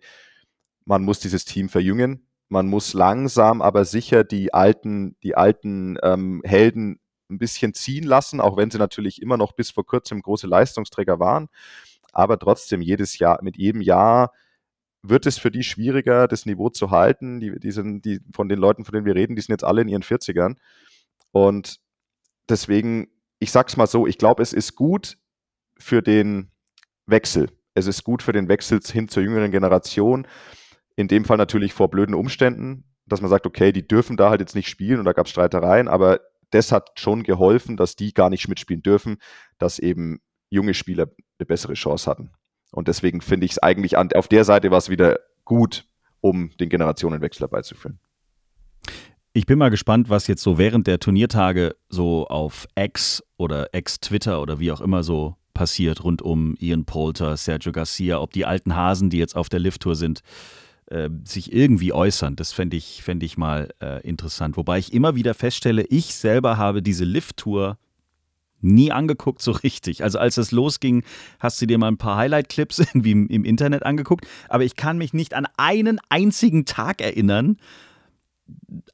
[0.84, 6.42] man muss dieses Team verjüngen man muss langsam, aber sicher die alten, die alten ähm,
[6.44, 10.46] Helden ein bisschen ziehen lassen, auch wenn sie natürlich immer noch bis vor kurzem große
[10.46, 11.48] Leistungsträger waren.
[12.12, 14.32] Aber trotzdem, jedes Jahr, mit jedem Jahr
[15.02, 17.40] wird es für die schwieriger, das Niveau zu halten.
[17.40, 19.82] Die, die sind, die, von den Leuten, von denen wir reden, die sind jetzt alle
[19.82, 20.56] in ihren 40ern.
[21.32, 21.80] Und
[22.48, 25.18] deswegen, ich sag's mal so, ich glaube, es ist gut
[25.78, 26.50] für den
[27.06, 27.50] Wechsel.
[27.74, 30.26] Es ist gut für den Wechsel hin zur jüngeren Generation.
[30.96, 34.40] In dem Fall natürlich vor blöden Umständen, dass man sagt, okay, die dürfen da halt
[34.40, 36.20] jetzt nicht spielen und da gab es Streitereien, aber
[36.50, 39.18] das hat schon geholfen, dass die gar nicht mitspielen dürfen,
[39.58, 42.30] dass eben junge Spieler eine bessere Chance hatten.
[42.72, 45.86] Und deswegen finde ich es eigentlich an, auf der Seite war es wieder gut,
[46.20, 47.98] um den Generationenwechsel herbeizuführen.
[49.32, 54.40] Ich bin mal gespannt, was jetzt so während der Turniertage so auf X oder X-Twitter
[54.40, 58.74] oder wie auch immer so passiert rund um Ian Poulter, Sergio Garcia, ob die alten
[58.74, 60.20] Hasen, die jetzt auf der Lift-Tour sind,
[60.86, 62.36] äh, sich irgendwie äußern.
[62.36, 64.56] Das fände ich, fänd ich mal äh, interessant.
[64.56, 67.78] Wobei ich immer wieder feststelle, ich selber habe diese Lift-Tour
[68.60, 70.02] nie angeguckt so richtig.
[70.02, 71.04] Also als es losging,
[71.40, 74.98] hast du dir mal ein paar Highlight-Clips irgendwie im, im Internet angeguckt, aber ich kann
[74.98, 77.56] mich nicht an einen einzigen Tag erinnern,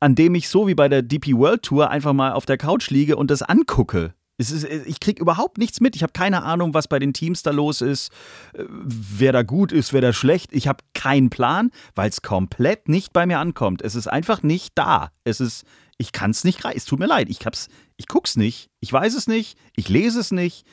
[0.01, 2.90] an dem ich so wie bei der DP World Tour einfach mal auf der Couch
[2.90, 4.14] liege und das angucke.
[4.51, 5.97] Ist, ich kriege überhaupt nichts mit.
[5.97, 8.11] Ich habe keine Ahnung, was bei den Teams da los ist,
[8.55, 10.53] äh, wer da gut ist, wer da schlecht.
[10.53, 13.82] Ich habe keinen Plan, weil es komplett nicht bei mir ankommt.
[13.82, 15.11] Es ist einfach nicht da.
[15.24, 15.64] Es ist,
[15.99, 16.76] ich kann es nicht greifen.
[16.76, 17.28] Es tut mir leid.
[17.28, 18.70] Ich hab's, ich guck's nicht.
[18.80, 19.59] Ich weiß es nicht.
[19.76, 20.66] Ich lese es nicht.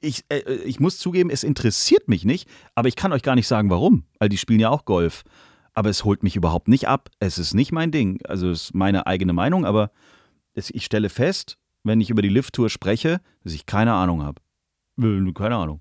[0.00, 3.34] Ich, äh, äh, ich muss zugeben, es interessiert mich nicht, aber ich kann euch gar
[3.34, 4.04] nicht sagen, warum.
[4.18, 5.24] Weil die spielen ja auch Golf.
[5.74, 7.08] Aber es holt mich überhaupt nicht ab.
[7.20, 8.20] Es ist nicht mein Ding.
[8.26, 9.90] Also es ist meine eigene Meinung, aber
[10.54, 11.56] es, ich stelle fest,
[11.88, 14.40] wenn ich über die Lift-Tour spreche, dass ich keine Ahnung habe.
[15.34, 15.80] Keine Ahnung.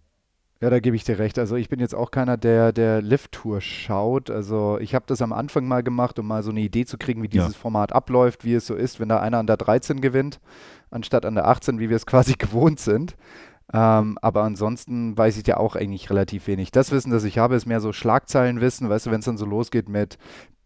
[0.59, 1.37] Ja, da gebe ich dir recht.
[1.37, 4.31] Also ich bin jetzt auch keiner, der der Lift-Tour schaut.
[4.31, 7.21] Also ich habe das am Anfang mal gemacht, um mal so eine Idee zu kriegen,
[7.21, 7.59] wie dieses Ja.
[7.59, 10.39] Format abläuft, wie es so ist, wenn da einer an der 13 gewinnt,
[10.89, 13.15] anstatt an der 18, wie wir es quasi gewohnt sind.
[13.71, 16.71] Ähm, aber ansonsten weiß ich ja auch eigentlich relativ wenig.
[16.71, 19.45] Das Wissen, das ich habe, ist mehr so Schlagzeilenwissen, weißt du, wenn es dann so
[19.45, 20.17] losgeht mit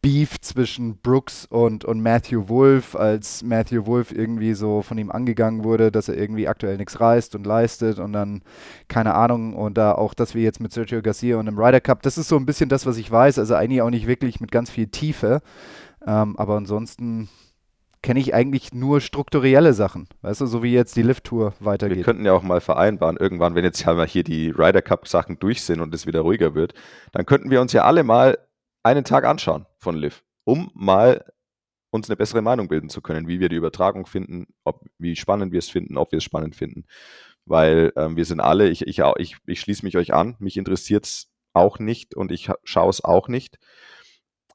[0.02, 5.64] Beef zwischen Brooks und, und Matthew Wolf, als Matthew Wolf irgendwie so von ihm angegangen
[5.64, 8.42] wurde, dass er irgendwie aktuell nichts reißt und leistet und dann,
[8.88, 12.02] keine Ahnung, und da auch, dass wir jetzt mit Sergio Garcia und im Ryder Cup,
[12.02, 14.52] das ist so ein bisschen das, was ich weiß, also eigentlich auch nicht wirklich mit
[14.52, 15.42] ganz viel Tiefe,
[16.08, 17.30] ähm, aber ansonsten
[18.02, 22.04] kenne ich eigentlich nur strukturelle Sachen, weißt du, so wie jetzt die Lift-Tour Wir weitergeht.
[22.04, 25.38] könnten ja auch mal vereinbaren, irgendwann, wenn jetzt ja mal hier die Ryder Cup Sachen
[25.38, 26.74] durch sind und es wieder ruhiger wird,
[27.12, 28.40] dann könnten wir uns ja alle mal
[28.84, 31.26] einen Tag anschauen von Liv, um mal
[31.92, 35.52] uns eine bessere Meinung bilden zu können, wie wir die Übertragung finden, ob, wie spannend
[35.52, 36.86] wir es finden, ob wir es spannend finden.
[37.46, 40.58] Weil ähm, wir sind alle, ich, ich, auch- ich, ich schließe mich euch an, mich
[40.58, 43.60] interessiert es auch nicht und ich ha- schaue es auch nicht.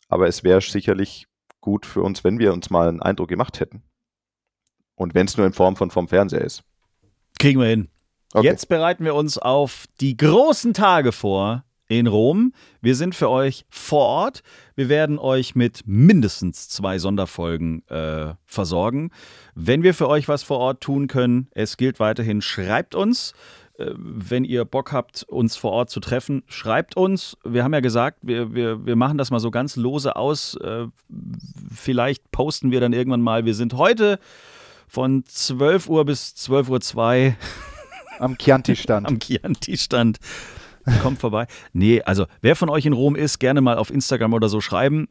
[0.09, 1.27] Aber es wäre sicherlich
[1.61, 3.83] gut für uns, wenn wir uns mal einen Eindruck gemacht hätten.
[4.95, 6.63] Und wenn es nur in Form von vom Fernseher ist.
[7.39, 7.91] Kriegen wir hin.
[8.33, 8.47] Okay.
[8.47, 12.53] Jetzt bereiten wir uns auf die großen Tage vor in Rom.
[12.81, 14.43] Wir sind für euch vor Ort.
[14.75, 19.11] Wir werden euch mit mindestens zwei Sonderfolgen äh, versorgen.
[19.55, 23.35] Wenn wir für euch was vor Ort tun können, es gilt weiterhin, schreibt uns.
[23.79, 27.37] Äh, Wenn ihr Bock habt, uns vor Ort zu treffen, schreibt uns.
[27.45, 30.57] Wir haben ja gesagt, wir, wir, wir machen das mal so ganz lose aus.
[30.57, 30.87] Äh,
[31.75, 33.45] Vielleicht posten wir dann irgendwann mal.
[33.45, 34.19] Wir sind heute
[34.89, 37.37] von 12 Uhr bis 12.02 Uhr
[38.19, 39.07] Am Chianti-Stand.
[39.09, 40.19] am Chianti-Stand.
[41.03, 41.47] Kommt vorbei.
[41.73, 45.09] Nee, also wer von euch in Rom ist, gerne mal auf Instagram oder so schreiben.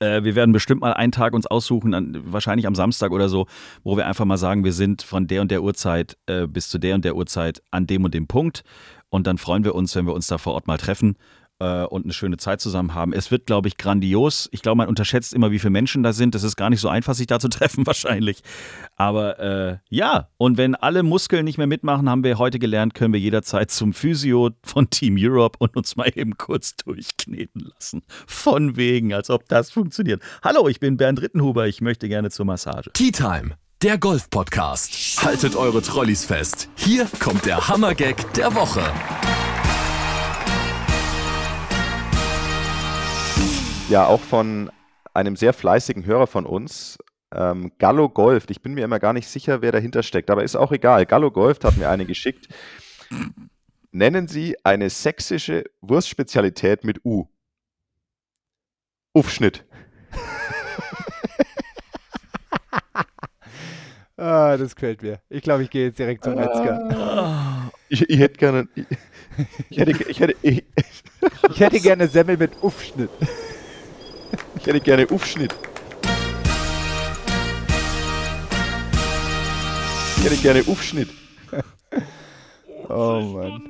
[0.00, 3.46] Äh, wir werden bestimmt mal einen Tag uns aussuchen, an, wahrscheinlich am Samstag oder so,
[3.84, 6.78] wo wir einfach mal sagen, wir sind von der und der Uhrzeit äh, bis zu
[6.78, 8.64] der und der Uhrzeit an dem und dem Punkt.
[9.10, 11.16] Und dann freuen wir uns, wenn wir uns da vor Ort mal treffen
[11.60, 13.12] äh, und eine schöne Zeit zusammen haben.
[13.12, 14.48] Es wird, glaube ich, grandios.
[14.52, 16.34] Ich glaube, man unterschätzt immer, wie viele Menschen da sind.
[16.34, 18.42] Das ist gar nicht so einfach, sich da zu treffen, wahrscheinlich.
[18.96, 23.12] Aber äh, ja, und wenn alle Muskeln nicht mehr mitmachen, haben wir heute gelernt, können
[23.12, 28.02] wir jederzeit zum Physio von Team Europe und uns mal eben kurz durchkneten lassen.
[28.26, 30.22] Von wegen, als ob das funktioniert.
[30.42, 32.90] Hallo, ich bin Bernd Rittenhuber, ich möchte gerne zur Massage.
[32.94, 35.22] Tea Time, der Golf-Podcast.
[35.22, 36.68] Haltet eure Trolleys fest.
[36.76, 38.82] Hier kommt der Hammergag der Woche.
[43.90, 44.70] Ja, auch von
[45.14, 46.96] einem sehr fleißigen Hörer von uns,
[47.34, 48.44] ähm, Gallo Golf.
[48.48, 51.06] Ich bin mir immer gar nicht sicher, wer dahinter steckt, aber ist auch egal.
[51.06, 52.46] Gallo Golf hat mir eine geschickt.
[53.90, 57.26] Nennen Sie eine sächsische Wurstspezialität mit U.
[59.12, 59.64] Uffschnitt.
[64.16, 65.22] Ah, das gefällt mir.
[65.30, 67.70] Ich glaube, ich gehe jetzt direkt zum Metzger.
[67.88, 68.68] Ich, ich hätte gerne.
[68.74, 68.86] Ich,
[69.70, 70.64] ich hätte, ich, hätte, ich,
[71.48, 73.08] Ich hätte gerne Semmel mit Uffschnitt.
[74.60, 75.54] Ich hätte gerne Uffschnitt.
[80.18, 81.08] Ich hätte gerne Uffschnitt.
[82.88, 83.62] Oh Mann.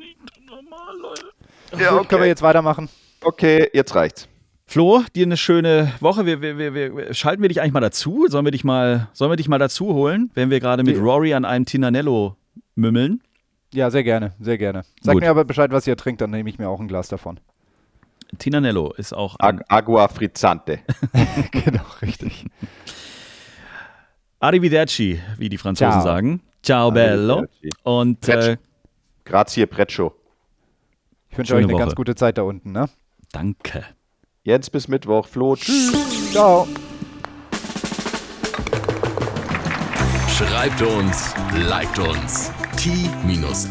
[1.78, 2.88] Ja, Gut, können wir jetzt weitermachen?
[3.22, 4.28] Okay, jetzt reicht's.
[4.66, 6.26] Flo, dir eine schöne Woche.
[6.26, 8.26] Wir, wir, wir, wir, schalten wir dich eigentlich mal dazu?
[8.28, 11.34] Sollen wir dich mal, sollen wir dich mal dazu holen, wenn wir gerade mit Rory
[11.34, 12.36] an einem Tinanello
[12.74, 13.22] mümmeln?
[13.72, 14.82] Ja, sehr gerne, sehr gerne.
[15.00, 15.22] Sag Gut.
[15.22, 17.38] mir aber Bescheid, was ihr trinkt, dann nehme ich mir auch ein Glas davon.
[18.38, 20.80] Tinanello ist auch Ag Agua frizzante.
[21.50, 22.46] genau, richtig.
[24.38, 26.02] Arrivederci, wie die Franzosen Ciao.
[26.02, 26.40] sagen.
[26.62, 27.44] Ciao, bello.
[27.82, 28.56] Und äh.
[29.24, 30.14] Grazie Preccio.
[31.28, 31.96] Ich wünsche euch eine ganz Woche.
[31.96, 32.88] gute Zeit da unten, ne?
[33.32, 33.84] danke.
[34.42, 35.28] Jetzt bis Mittwoch.
[35.28, 35.92] Flo, tschüss.
[36.32, 36.66] Ciao.
[40.28, 41.34] Schreibt uns,
[41.68, 42.50] liked uns.
[42.76, 43.70] t-time.golf